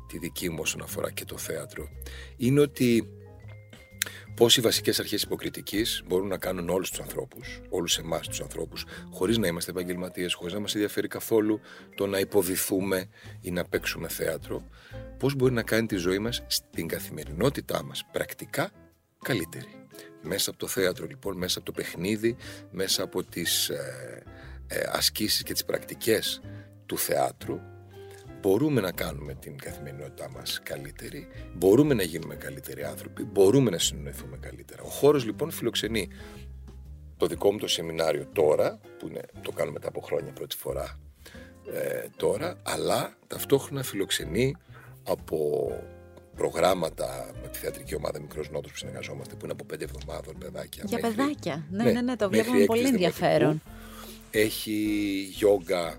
[0.06, 1.88] τη δική μου όσον αφορά και το θέατρο
[2.36, 3.08] είναι ότι
[4.36, 8.84] πώς οι βασικές αρχές υποκριτικής μπορούν να κάνουν όλους τους ανθρώπους, όλους εμάς τους ανθρώπους,
[9.10, 11.60] χωρίς να είμαστε επαγγελματίες, χωρίς να μας ενδιαφέρει καθόλου
[11.94, 13.08] το να υποδηθούμε
[13.40, 14.68] ή να παίξουμε θέατρο,
[15.18, 18.70] πώς μπορεί να κάνει τη ζωή μας στην καθημερινότητά μας πρακτικά
[19.22, 19.86] καλύτερη.
[20.26, 22.36] Μέσα από το θέατρο λοιπόν, μέσα από το παιχνίδι,
[22.70, 24.22] μέσα από τις ε,
[24.66, 26.40] ε, ασκήσεις και τις πρακτικές
[26.86, 27.60] του θεάτρου
[28.40, 34.36] μπορούμε να κάνουμε την καθημερινότητά μας καλύτερη, μπορούμε να γίνουμε καλύτεροι άνθρωποι, μπορούμε να συνοηθούμε
[34.36, 34.82] καλύτερα.
[34.82, 36.08] Ο χώρος λοιπόν φιλοξενεί
[37.16, 40.98] το δικό μου το σεμινάριο τώρα, που είναι, το κάνω μετά από χρόνια πρώτη φορά
[41.72, 44.56] ε, τώρα, αλλά ταυτόχρονα φιλοξενεί
[45.04, 45.68] από
[46.36, 50.84] προγράμματα με τη θεατρική ομάδα Μικρός Νότος που συνεργαζόμαστε, που είναι από πέντε εβδομάδων παιδάκια.
[50.86, 51.66] Για παιδάκια.
[51.70, 53.62] Ναι, ναι, ναι, ναι το βλέπουμε πολύ ενδιαφέρον.
[54.30, 55.96] Έχει yoga,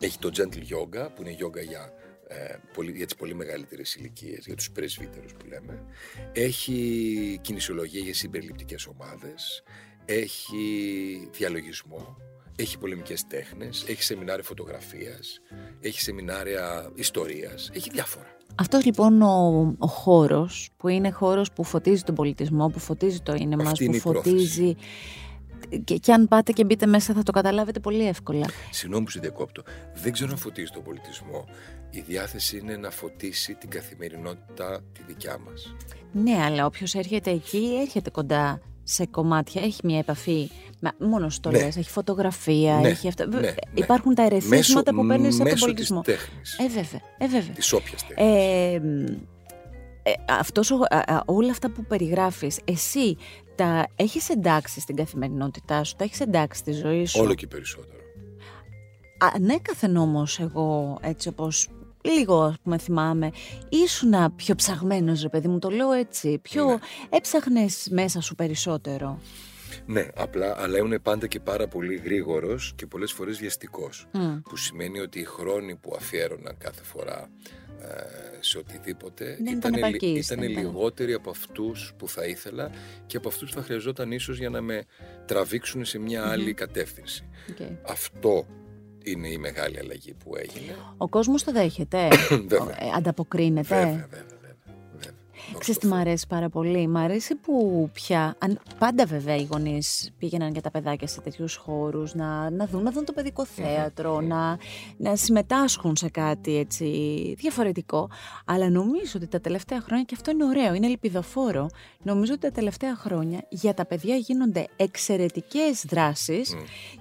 [0.00, 1.92] έχει το gentle yoga που είναι yoga για,
[2.28, 5.84] ε, πολύ, για τις πολύ μεγαλύτερες ηλικίες, για τους πρεσβύτερους που λέμε.
[6.32, 9.62] Έχει κινησιολογία για συμπεριληπτικές ομάδες.
[10.04, 12.16] Έχει διαλογισμό.
[12.56, 13.84] Έχει πολεμικές τέχνες.
[13.88, 15.40] Έχει σεμινάρια φωτογραφίας.
[15.80, 17.70] Έχει σεμινάρια ιστορίας.
[17.74, 18.37] Έχει διάφορα.
[18.60, 23.34] Αυτός λοιπόν ο, ο χώρος που είναι χώρος που φωτίζει τον πολιτισμό, που φωτίζει το
[23.34, 24.76] είναι μας, που φωτίζει
[25.84, 28.46] και, και αν πάτε και μπείτε μέσα θα το καταλάβετε πολύ εύκολα.
[28.70, 29.62] Συγγνώμη που σε διακόπτω.
[29.94, 31.44] Δεν ξέρω να φωτίζει τον πολιτισμό.
[31.90, 35.74] Η διάθεση είναι να φωτίσει την καθημερινότητα τη δικιά μας.
[36.12, 38.60] Ναι, αλλά όποιος έρχεται εκεί έρχεται κοντά
[38.90, 40.50] σε κομμάτια, έχει μια επαφή.
[40.98, 41.58] Μόνος το ναι.
[41.58, 42.88] λες, έχει φωτογραφία, ναι.
[42.88, 43.26] έχει αυτά.
[43.26, 43.54] Ναι.
[43.74, 46.00] Υπάρχουν τα ερεθίσματα που παίρνεις από τον πολιτισμό.
[46.00, 46.58] Της τέχνης.
[46.58, 47.00] Ε, βέβαια.
[47.18, 47.54] Ε, βέβαια.
[47.54, 48.26] Της όποιας τέχνης.
[48.26, 48.80] Ε,
[50.02, 50.70] ε, αυτός,
[51.24, 53.16] όλα αυτά που περιγράφεις, εσύ
[53.54, 57.98] τα έχεις εντάξει στην καθημερινότητά σου, τα έχεις εντάξει στη ζωή σου; Όλο και περισσότερο.
[59.34, 61.68] Ανέκαθεν όμως εγώ έτσι όπως
[62.08, 63.30] λίγο ας πούμε θυμάμαι,
[63.68, 66.76] ήσουν πιο ψαγμένος ρε παιδί μου, το λέω έτσι, πιο Ναι.
[67.08, 69.18] έψαχνες μέσα σου περισσότερο.
[69.86, 74.06] Ναι, απλά, αλλά ήμουν πάντα και πάρα πολύ γρήγορος και πολλές φορές βιαστικός.
[74.12, 74.38] Μμ.
[74.40, 77.30] Που σημαίνει ότι οι χρόνοι που αφιέρωνα κάθε φορά
[77.80, 77.86] ε,
[78.40, 80.62] σε οτιδήποτε Δεν ήταν λι- επαρκείς, ήταν δεν ήταν.
[80.64, 82.70] λιγότεροι από αυτούς που θα ήθελα
[83.06, 84.84] και από αυτούς που θα χρειαζόταν ίσως για να με
[85.26, 87.28] τραβήξουν σε μια άλλη κατεύθυνση.
[87.50, 87.56] Οκ.
[87.90, 88.46] Αυτό
[89.10, 90.76] είναι η μεγάλη αλλαγή που έγινε.
[90.96, 92.08] Ο κόσμος το δέχεται,
[92.48, 92.76] Βέβαια.
[92.84, 93.74] ε, ανταποκρίνεται.
[93.74, 94.10] Βέβαια, βέβαια, βέβαια.
[94.10, 94.26] βέβαια.
[94.28, 94.37] Δόξα
[95.58, 96.00] Ξέρεις τω τι μου Θεώ.
[96.00, 98.34] αρέσει πάρα πολύ; Μ' αρέσει που πια.
[98.38, 102.82] Αν, πάντα βέβαια οι γονείς πήγαιναν για τα παιδάκια σε τέτοιους χώρους να, να δουν,
[102.82, 104.58] να δουν το παιδικό θέατρο, να,
[104.96, 106.86] να συμμετάσχουν σε κάτι έτσι
[107.38, 108.10] διαφορετικό.
[108.44, 111.66] Αλλά νομίζω ότι τα τελευταία χρόνια, και αυτό είναι ωραίο, είναι ελπιδοφόρο,
[112.02, 116.54] νομίζω ότι τα τελευταία χρόνια για τα παιδιά γίνονται εξαιρετικές δράσεις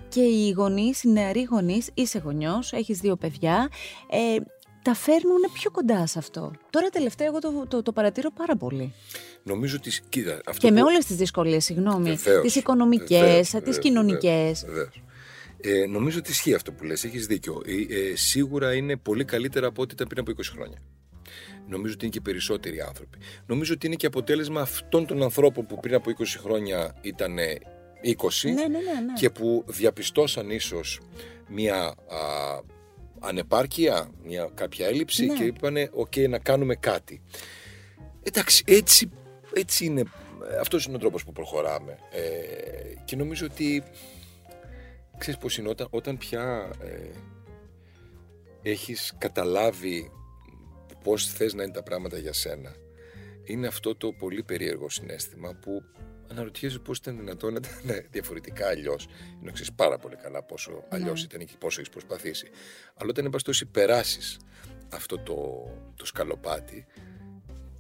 [0.09, 3.69] και οι γονείς, οι νεαροί γονείς, είσαι γονιός, έχεις δύο παιδιά.
[4.09, 4.35] Ε,
[4.88, 6.51] τα φέρνουν πιο κοντά σε αυτό.
[6.69, 8.93] Τώρα τελευταία εγώ το, το, το παρατηρώ πάρα πολύ.
[9.43, 9.91] Νομίζω ότι.
[10.09, 13.77] Κοίτα, αυτό Και με που- όλες τις δυσκολίες, συγγνώμη, Βεβαίως, τις οικονομικές, βεβαίως, τις βεβαίως,
[13.79, 14.63] κοινωνικές.
[14.65, 15.01] βεβαίως.
[15.61, 17.61] Ε, νομίζω ότι ισχύει αυτό που λες, έχεις δίκιο.
[17.65, 20.77] Ε, ε, σίγουρα είναι πολύ καλύτερα από ό,τι ήταν πριν από 20 χρόνια.
[21.67, 23.17] Νομίζω ότι είναι και περισσότεροι άνθρωποι.
[23.45, 28.49] Νομίζω ότι είναι και αποτέλεσμα αυτών των ανθρώπων που πριν από 20 χρόνια ήταν 20
[28.49, 29.13] Ναι, ναι, ναι, ναι.
[29.15, 30.99] και που διαπιστώσαν ίσως
[31.47, 31.95] μια α,
[33.20, 35.34] ανεπάρκεια, μια κάποια έλλειψη Ναι.
[35.34, 37.22] και είπανε «ΟΚ, να κάνουμε κάτι».
[38.24, 39.09] Εντάξει, έτσι,
[39.53, 40.03] έτσι είναι,
[40.59, 42.22] αυτός είναι ο τρόπος που προχωράμε ε,
[43.05, 43.84] και νομίζω ότι
[45.18, 47.09] ξέρεις πώς είναι όταν, όταν πια ε,
[48.70, 50.11] έχεις καταλάβει
[51.03, 52.76] πώς θες να είναι τα πράγματα για σένα
[53.47, 55.83] είναι αυτό το πολύ περίεργο συνέστημα που
[56.31, 59.07] αναρωτιέσαι πώς ήταν δυνατόν να ήταν διαφορετικά αλλιώς.
[59.41, 62.47] Ενώ ξέρεις πάρα πολύ καλά πόσο αλλιώς ήταν και πόσο έχεις προσπαθήσει.
[62.95, 64.37] Αλλά όταν, εν πάση περιπτώσει, περάσεις
[64.93, 65.35] αυτό το,
[65.95, 66.85] το σκαλοπάτι,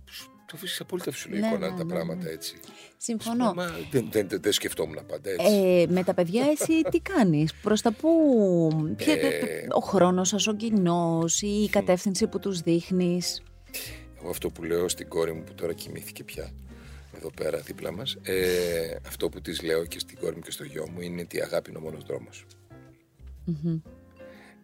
[0.09, 2.29] σου- το βρίσκει απόλυτα φυσιολογικό Ναι, να είναι ναι, τα ναι, πράγματα ναι.
[2.29, 2.55] έτσι.
[2.97, 3.53] Συμφωνώ.
[3.53, 5.45] Μα δεν, δεν, δεν, δεν σκεφτόμουν πάντα έτσι.
[5.55, 10.47] Ε, με τα παιδιά εσύ τι κάνεις, προς τα πού, ποια, Ε, ο χρόνος σας,
[10.47, 13.43] ο κοινός ή η κατεύθυνση που τους δείχνεις;
[14.27, 16.51] Εγώ αυτό που λέω στην κόρη μου που τώρα κοιμήθηκε πια
[17.15, 20.63] εδώ πέρα δίπλα μας ε, αυτό που της λέω και στην κόρη μου και στο
[20.63, 22.45] γιο μου είναι ότι η αγάπη είναι ο μόνος δρόμος.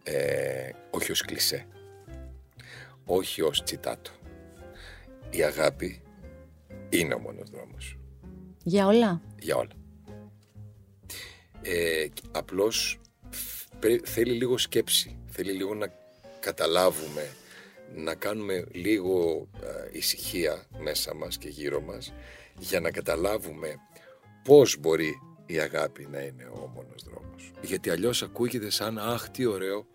[0.02, 1.66] Ε, όχι ως κλισέ.
[3.04, 4.10] Όχι ως τσιτάτο.
[5.30, 6.02] Η αγάπη
[6.88, 7.98] είναι ο μόνος δρόμος.
[8.64, 9.20] Για όλα.
[9.38, 9.72] Για όλα.
[11.62, 13.00] Ε, απλώς
[13.78, 15.18] πρέ- θέλει λίγο σκέψη.
[15.26, 15.92] Θέλει λίγο να
[16.40, 17.28] καταλάβουμε,
[17.94, 22.12] να κάνουμε λίγο ε, ησυχία μέσα μας και γύρω μας
[22.58, 23.76] για να καταλάβουμε
[24.44, 27.52] πώς μπορεί η αγάπη να είναι ο μόνος δρόμος.
[27.62, 29.86] Γιατί αλλιώς ακούγεται σαν «Αχ, τι ωραίο,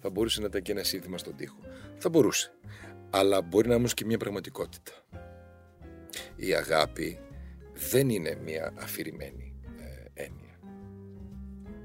[0.00, 1.56] θα μπορούσε να ήταν και ένα σύνθημα στον τοίχο».
[1.98, 2.52] Θα μπορούσε.
[3.10, 4.92] Αλλά μπορεί να είναι όμως και μια πραγματικότητα.
[6.36, 7.18] Η αγάπη
[7.72, 10.58] δεν είναι μια αφηρημένη ε, έννοια.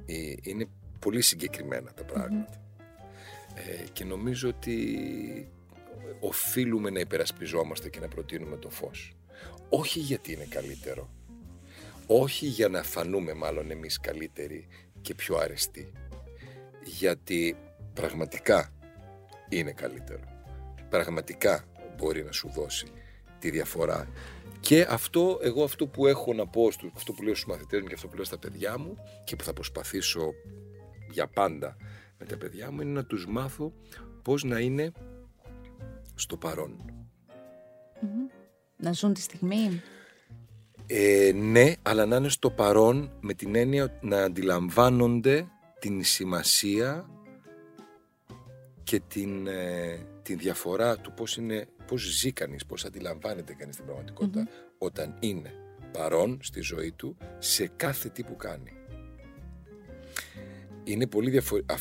[0.05, 0.65] Ε, είναι
[0.99, 2.61] πολύ συγκεκριμένα τα πράγματα.
[3.55, 5.51] Ε, και νομίζω ότι
[6.19, 9.15] οφείλουμε να υπερασπιζόμαστε και να προτείνουμε το φως.
[9.69, 11.09] Όχι γιατί είναι καλύτερο.
[12.07, 14.67] Όχι για να φανούμε μάλλον εμείς καλύτεροι
[15.01, 15.91] και πιο αρεστοί.
[16.83, 17.57] Γιατί
[17.93, 18.73] πραγματικά
[19.49, 20.23] είναι καλύτερο.
[20.89, 21.65] Πραγματικά
[21.97, 22.87] μπορεί να σου δώσει
[23.39, 24.07] τη διαφορά.
[24.59, 27.87] Και αυτό, εγώ αυτό που έχω να πω, στους, αυτό που λέω στους μαθητές μου
[27.87, 30.33] και αυτό που λέω στα παιδιά μου και που θα προσπαθήσω
[31.11, 31.77] για πάντα
[32.17, 33.73] με τα παιδιά μου είναι να τους μάθω
[34.21, 34.91] πώς να είναι
[36.17, 36.91] στο παρόν.
[38.77, 39.81] Να ζουν τη στιγμή.
[40.87, 45.47] Ε, ναι, αλλά να είναι στο παρόν με την έννοια να αντιλαμβάνονται
[45.79, 47.09] την σημασία
[48.83, 53.85] και την, ε, την διαφορά του πώς, είναι, πώς ζει κανείς, πώς αντιλαμβάνεται κανείς την
[53.85, 54.47] πραγματικότητα
[54.77, 55.53] όταν είναι
[55.91, 58.71] παρόν στη ζωή του σε κάθε τι που κάνει.
[60.83, 61.75] Είναι πολύ διαφορετικό.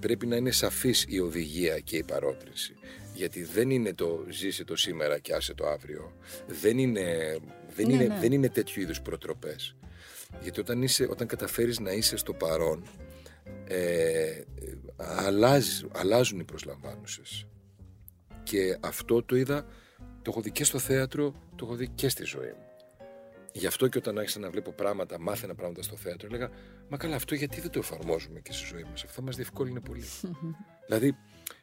[0.00, 2.74] πρέπει να είναι σαφής η οδηγία και η παρότριση.
[3.18, 6.12] Γιατί δεν είναι το ζήσε το σήμερα και άσε το αύριο.
[6.46, 7.38] Δεν είναι,
[7.74, 8.18] δεν Ναι, είναι, ναι.
[8.20, 9.76] δεν είναι τέτοιου είδους προτροπές.
[10.42, 12.86] Γιατί όταν, είσαι, όταν καταφέρεις να είσαι στο παρόν,
[13.68, 14.42] ε,
[14.96, 17.46] αλλάζει, αλλάζουν οι προσλαμβάνουσες.
[18.42, 19.66] Και αυτό το είδα,
[19.98, 22.66] το έχω δει και στο θέατρο, το έχω δει και στη ζωή μου.
[23.52, 26.50] Γι' αυτό και όταν άρχισα να βλέπω πράγματα, μάθαινα πράγματα στο θέατρο, έλεγα
[26.88, 30.04] Μα καλά, αυτό γιατί δεν το εφαρμόζουμε και στη ζωή μας; Αυτό μας διευκόλυνε πολύ.
[30.86, 31.16] δηλαδή,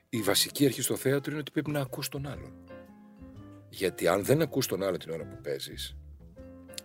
[0.09, 2.53] η βασική αρχή στο θέατρο είναι ότι πρέπει να ακούς τον άλλον.
[3.69, 5.95] Γιατί αν δεν ακούς τον άλλον την ώρα που παίζεις,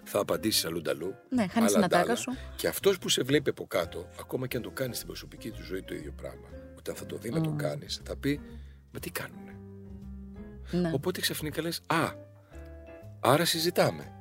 [0.05, 1.15] θα απαντήσεις αλλού νταλού.
[1.29, 2.17] Ναι, χάνεις την άλλα ατάκα ντάλα.
[2.17, 2.33] σου.
[2.57, 5.63] Και αυτός που σε βλέπει από κάτω, ακόμα και αν το κάνεις στην προσωπική του
[5.63, 6.49] ζωή το ίδιο πράγμα,
[6.79, 8.41] όταν θα το δει να το κάνεις, θα πει
[8.93, 9.59] Μα τι κάνουνε.
[10.71, 10.93] Ναι.
[10.95, 12.13] Οπότε ξαφνικά λες, α,
[13.21, 14.13] άρα συζητάμε.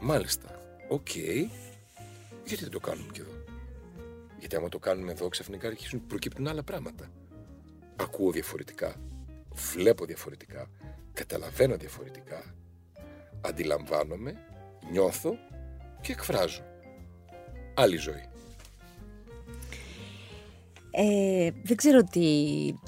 [0.00, 0.60] Μάλιστα.
[0.88, 1.16] Οκ.
[2.44, 3.32] Γιατί δεν το κάνουμε και εδώ;
[4.38, 7.10] Γιατί άμα το κάνουμε εδώ, ξαφνικά αρχίζουν προκύπτουν άλλα πράγματα.
[8.00, 8.94] Ακούω διαφορετικά,
[9.74, 10.70] βλέπω διαφορετικά,
[11.12, 12.54] καταλαβαίνω διαφορετικά,
[13.40, 14.34] αντιλαμβάνομαι,
[14.90, 15.36] νιώθω
[16.00, 16.62] και εκφράζω.
[17.74, 18.28] Άλλη ζωή.
[20.90, 22.20] Ε, δεν ξέρω τι,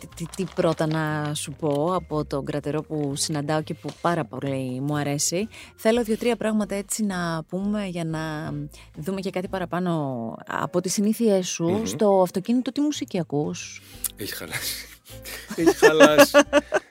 [0.01, 4.25] τι, τι, τι πρώτα να σου πω από τον κρατερό που συναντάω και που πάρα
[4.25, 5.49] πολύ μου αρέσει.
[5.77, 8.55] Θέλω δύο-τρία πράγματα έτσι να πούμε για να
[8.97, 11.69] δούμε και κάτι παραπάνω από τις συνήθειές σου.
[11.69, 11.85] Μμμ.
[11.85, 13.83] Στο αυτοκίνητο τι μουσική ακούς;
[14.17, 14.87] Έχει χαλάσει.
[15.57, 16.39] Έχει χαλάσει.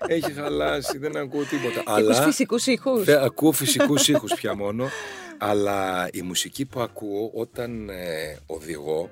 [0.08, 0.98] Έχει χαλάσει.
[0.98, 1.80] Δεν ακούω τίποτα.
[1.80, 3.04] Ακούς Αλλά φυσικούς ήχους.
[3.04, 4.90] Θε, ακούω φυσικούς ήχους πια μόνο.
[5.38, 9.10] Αλλά η μουσική που ακούω όταν ε, οδηγώ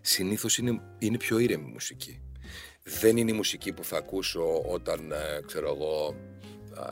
[0.00, 2.20] συνήθως είναι, είναι πιο ήρεμη μουσική.
[3.00, 6.14] Δεν είναι η μουσική που θα ακούσω όταν, ε, ξέρω εγώ,
[6.80, 6.84] α,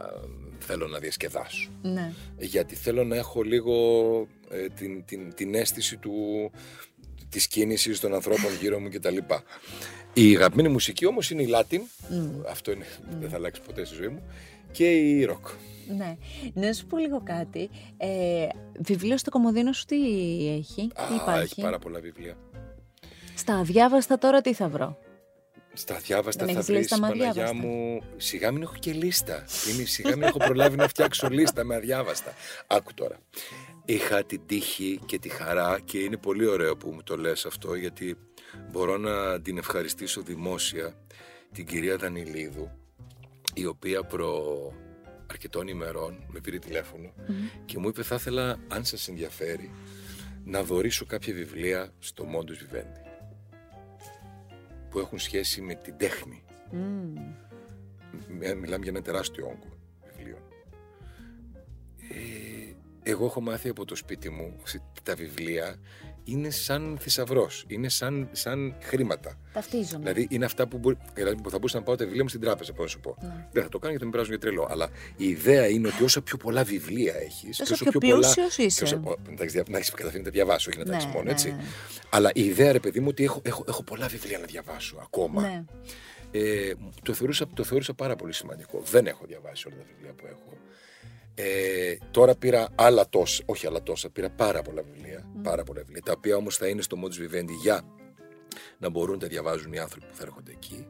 [0.58, 1.70] θέλω να διασκεδάσω.
[1.82, 2.12] Ναι.
[2.38, 3.74] Γιατί θέλω να έχω λίγο
[4.50, 6.50] ε, την, την, την αίσθηση του,
[7.28, 9.16] της κίνησης των ανθρώπων γύρω μου κτλ.
[10.20, 11.80] Η αγαπημένη μουσική όμως είναι η Latin,
[12.50, 12.86] αυτό είναι,
[13.20, 14.22] δεν θα αλλάξει ποτέ στη ζωή μου,
[14.72, 15.50] και η rock.
[15.96, 16.16] Ναι.
[16.54, 17.70] Να σου πω λίγο κάτι.
[17.96, 18.46] Ε,
[18.78, 19.96] βιβλίο στο κομμωδίνο σου τι
[20.58, 22.36] έχει, τι Α, υπάρχει; έχει πάρα πολλά βιβλία.
[23.34, 24.98] Στα αδιάβαστα τώρα τι θα βρω;
[25.72, 27.66] Στα διάβαστα Δεν θα έχεις βρεις, λίστα με Παναγιά αδιάβαστα.
[27.66, 29.44] μου, σιγά μην έχω και λίστα.
[29.72, 32.32] Είναι, σιγά μην έχω προλάβει να φτιάξω λίστα με αδιάβαστα.
[32.66, 33.18] Άκου τώρα.
[33.84, 37.74] Είχα την τύχη και τη χαρά και είναι πολύ ωραίο που μου το λες αυτό
[37.74, 38.16] γιατί
[38.70, 40.94] μπορώ να την ευχαριστήσω δημόσια
[41.52, 42.70] την κυρία Δανιλίδου
[43.54, 44.72] η οποία προ
[45.30, 47.12] αρκετών ημερών με πήρε τηλέφωνο
[47.64, 49.70] και μου είπε θα ήθελα αν σας ενδιαφέρει
[50.44, 53.00] να δωρήσω κάποια βιβλία στο Μόντους Βιβέντη
[54.90, 56.42] που έχουν σχέση με την τέχνη.
[56.70, 57.16] Μμμ.
[58.40, 60.40] Ε, Μιλάμε για ένα τεράστιο όγκο βιβλίων.
[61.98, 65.76] Ε, εγώ έχω μάθει από το σπίτι μου ότι τα βιβλία
[66.28, 69.38] είναι σαν θησαυρός, είναι σαν, σαν χρήματα.
[69.52, 69.98] Ταυτίζομαι.
[70.12, 72.40] Δηλαδή είναι αυτά που, μπορεί, δηλαδή που θα μπορούσα να πάω τα βιβλία μου στην
[72.40, 73.16] τράπεζα, μπορώ να σου πω.
[73.20, 73.46] Ναι.
[73.52, 74.66] Δεν θα το κάνω γιατί με πράζουν για τρελό.
[74.70, 77.56] Αλλά η ιδέα είναι ότι όσο πιο πολλά βιβλία έχεις.
[77.58, 79.00] Τόσο πιο πλούσιος είσαι.
[79.30, 81.30] Εντάξει, δια- να έχεις καταφέρει να τα διαβάσω, όχι να τα Ναι, έχεις μόνο, ναι,
[81.30, 81.50] έτσι.
[81.50, 81.62] ναι.
[82.10, 85.40] Αλλά η ιδέα, ρε παιδί μου, ότι έχω, έχω, έχω πολλά βιβλία να διαβάσω ακόμα.
[85.42, 85.64] Ναι.
[86.30, 86.72] Ε,
[87.02, 88.80] το, θεωρούσα, το θεωρούσα πάρα πολύ σημαντικό.
[88.90, 90.52] Δεν έχω διαβάσει όλα τα βιβλία που έχω.
[91.40, 96.02] Ε, τώρα πήρα άλλα τόσα, όχι άλλα τόσα, πήρα πάρα πολλά βιβλία, πάρα πολλά βιβλία,
[96.02, 97.82] τα οποία όμως θα είναι στο Modus Vivendi για
[98.78, 100.86] να μπορούν να τα διαβάζουν οι άνθρωποι που θα έρχονται εκεί.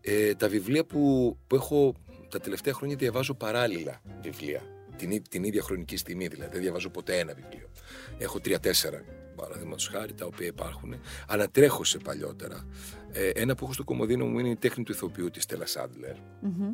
[0.00, 1.94] Ε, τα βιβλία που, που έχω
[2.30, 4.62] τα τελευταία χρόνια διαβάζω παράλληλα βιβλία.
[4.96, 6.50] Την, ί- την ίδια χρονική στιγμή δηλαδή.
[6.52, 7.70] Δεν διαβάζω ποτέ ένα βιβλίο.
[8.18, 9.04] Έχω τρία-τέσσερα
[9.36, 10.94] παραδείγματος χάρη τα οποία υπάρχουν.
[11.28, 12.66] Ανατρέχω σε παλιότερα.
[13.12, 16.14] Ε, ένα που έχω στο κομμωδίνο μου είναι η τέχνη του ηθοποιού της Στέλλα Σάντλερ,
[16.40, 16.72] Μμμ.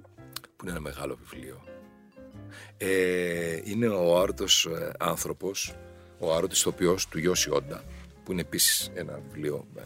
[0.57, 1.63] που είναι ένα μεγάλο βιβλίο.
[2.77, 5.75] Ε, είναι ο άρωτος ε, άνθρωπος,
[6.19, 7.85] ο άρωτος ηθοποιός του Γιώση Όντα,
[8.25, 9.81] που είναι επίσης ένα βιβλίο ε,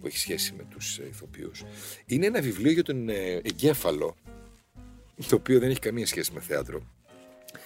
[0.00, 1.64] που έχει σχέση με τους ε, ηθοποιούς.
[2.06, 4.16] Είναι ένα βιβλίο για τον ε, εγκέφαλο,
[5.28, 6.82] το οποίο δεν έχει καμία σχέση με θέατρο,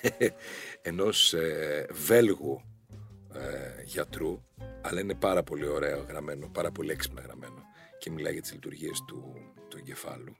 [0.82, 2.62] ενός ε, Βέλγου
[3.34, 4.42] ε, γιατρού,
[4.80, 7.62] αλλά είναι πάρα πολύ ωραίο γραμμένο, πάρα πολύ έξυπνα γραμμένο
[7.98, 9.34] και μιλάει για τις λειτουργίες του,
[9.68, 10.36] του εγκεφάλου.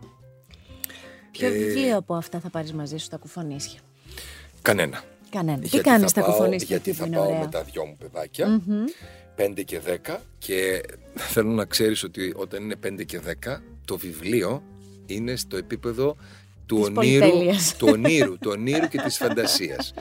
[1.39, 3.81] Ποιο Ε, βιβλίο από αυτά θα πάρεις μαζί σου στα κουφονίσια;
[4.63, 5.03] Κανένα.
[5.31, 5.59] Κανένα.
[5.59, 7.47] Τι Γιατί κάνεις θα στα πάω- κουφονίσια Γιατί εκεί που θα είναι πάω ωραία; με
[7.47, 8.61] τα δυο μου παιδάκια,
[9.37, 10.81] 5 και 10 και
[11.15, 14.63] θέλω να ξέρεις ότι όταν είναι 5 και 10 το βιβλίο
[15.07, 16.17] είναι στο επίπεδο
[16.67, 17.77] του Της ονείρου, πολυτέλειας.
[17.77, 19.93] του ονείρου, του ονείρου και της φαντασίας.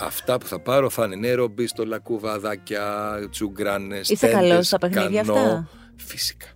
[0.00, 5.22] Αυτά που θα πάρω θα είναι νερό, μπίστολα, κουβαδάκια, τσουγκράνες, Είσαι τέντες, καλός στα παιχνίδια
[5.22, 5.34] κανό.
[5.38, 6.46] αυτά; Φυσικά.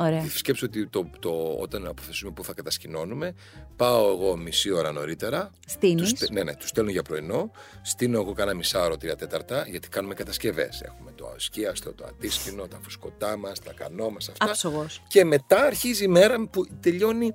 [0.00, 0.28] Ωραία.
[0.28, 3.34] Σκέψου ότι το, το, όταν αποφασίσουμε που θα κατασκηνώνουμε,
[3.76, 5.50] πάω εγώ μισή ώρα νωρίτερα.
[5.66, 6.10] Στείνεις.
[6.10, 7.50] Τους, στε- ναι, ναι, τους στέλνω για πρωινό.
[7.82, 10.80] Στείνω εγώ κάνα μισάωρο, τρία τέταρτα, γιατί κάνουμε κατασκευές.
[10.80, 14.44] Έχουμε το ασκίαστο, το αντίσκηνο, τα φουσκωτά μας, τα κανό μας, αυτά.
[14.44, 15.02] Άψογος.
[15.08, 17.32] Και μετά αρχίζει η μέρα που τελειώνει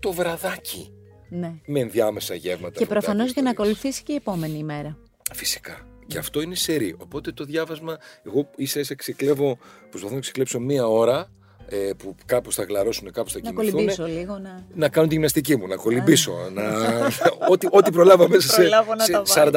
[0.00, 0.90] το βραδάκι.
[1.28, 1.54] Ναι.
[1.66, 2.78] Με ενδιάμεσα γεύματα.
[2.78, 3.76] Και φωτάκια, προφανώς για να ιστορίες.
[3.76, 4.98] ακολουθήσει και η επόμενη ημέρα.
[5.34, 5.86] Φυσικά.
[6.06, 6.96] Και αυτό είναι σερή.
[6.98, 9.58] Οπότε το διάβασμα, εγώ ίσα ίσα ξεκλέβω,
[9.90, 11.30] προσπαθώ να ξεκλέψω μία ώρα
[11.68, 13.72] ε, που κάπως θα γλαρώσουν, κάπως θα Να κοιμηθούν.
[13.72, 14.64] κολυμπήσω λίγο, να...
[14.74, 16.32] Να κάνω τη γυμναστική μου, να κολυμπήσω.
[16.52, 16.62] να...
[17.52, 19.52] ό,τι, ό,τι προλάβω μέσα σε, Προλάβω να τα σε 45-55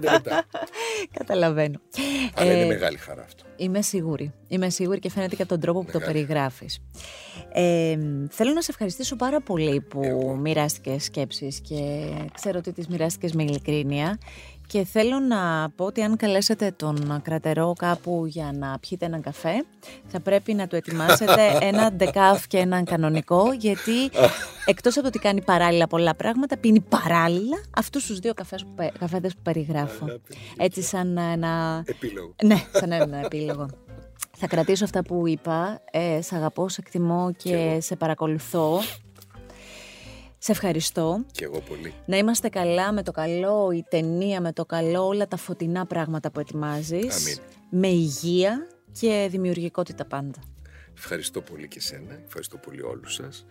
[0.00, 0.44] λεπτά.
[1.18, 1.80] Καταλαβαίνω.
[2.34, 3.44] Αλλά Ε, είναι μεγάλη χαρά αυτό.
[3.56, 4.32] Είμαι σίγουρη.
[4.48, 6.12] Είμαι σίγουρη και φαίνεται και από τον τρόπο που το Μεγάλη.
[6.18, 6.78] περιγράφεις.
[7.52, 7.96] Ε,
[8.30, 10.34] θέλω να σε ευχαριστήσω πάρα πολύ που Εγώ.
[10.34, 14.18] μοιράστηκες σκέψεις και ξέρω ότι τις μοιράστηκες με ειλικρίνεια
[14.70, 19.64] Και θέλω να πω ότι αν καλέσετε τον κρατερό κάπου για να πιείτε έναν καφέ,
[20.06, 24.10] θα πρέπει να του ετοιμάσετε ένα ντεκάφ και έναν κανονικό, γιατί
[24.64, 28.74] εκτός από το ότι κάνει παράλληλα πολλά πράγματα, πίνει παράλληλα αυτούς τους δύο καφές που,
[28.74, 30.06] πε- καφέδες που περιγράφω.
[30.56, 31.82] Έτσι σαν ένα...
[31.86, 32.34] Επίλογο.
[32.42, 33.68] Ναι, σαν ένα επίλογο.
[34.36, 35.80] Θα κρατήσω αυτά που είπα.
[35.90, 38.80] Ε, σε αγαπώ, σε εκτιμώ και σε παρακολουθώ.
[40.42, 41.24] Σε ευχαριστώ.
[41.32, 41.94] Και εγώ πολύ.
[42.06, 46.30] Να είμαστε καλά με το καλό, η ταινία με το καλό, όλα τα φωτεινά πράγματα
[46.30, 47.26] που ετοιμάζεις.
[47.26, 47.38] Αμήν.
[47.70, 50.38] Με υγεία και δημιουργικότητα πάντα.
[50.96, 53.46] Ευχαριστώ πολύ και σένα, ευχαριστώ πολύ όλους σας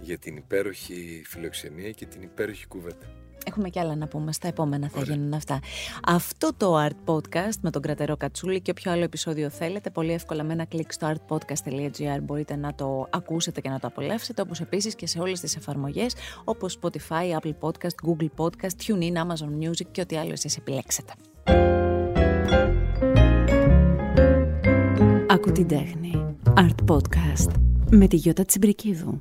[0.00, 3.06] για την υπέροχη φιλοξενία και την υπέροχη κουβέντα.
[3.48, 4.32] Έχουμε κι άλλα να πούμε.
[4.32, 5.60] Στα επόμενα θα γίνουν αυτά.
[6.06, 10.42] Αυτό το Art Podcast με τον κρατερό Κατσούλη και όποιο άλλο επεισόδιο θέλετε, πολύ εύκολα
[10.44, 14.94] με ένα κλικ στο artpodcast.gr μπορείτε να το ακούσετε και να το απολαύσετε, όπως επίσης
[14.94, 20.00] και σε όλες τις εφαρμογές όπως Spotify, Apple Podcast, Google Podcast, TuneIn, Amazon Music και
[20.00, 21.12] ό,τι άλλο εσείς επιλέξετε.
[25.28, 26.36] Άκου την τέχνη.
[26.54, 27.52] Art Podcast
[27.90, 29.18] με τη Γιώτα Τσιμπρικίδου.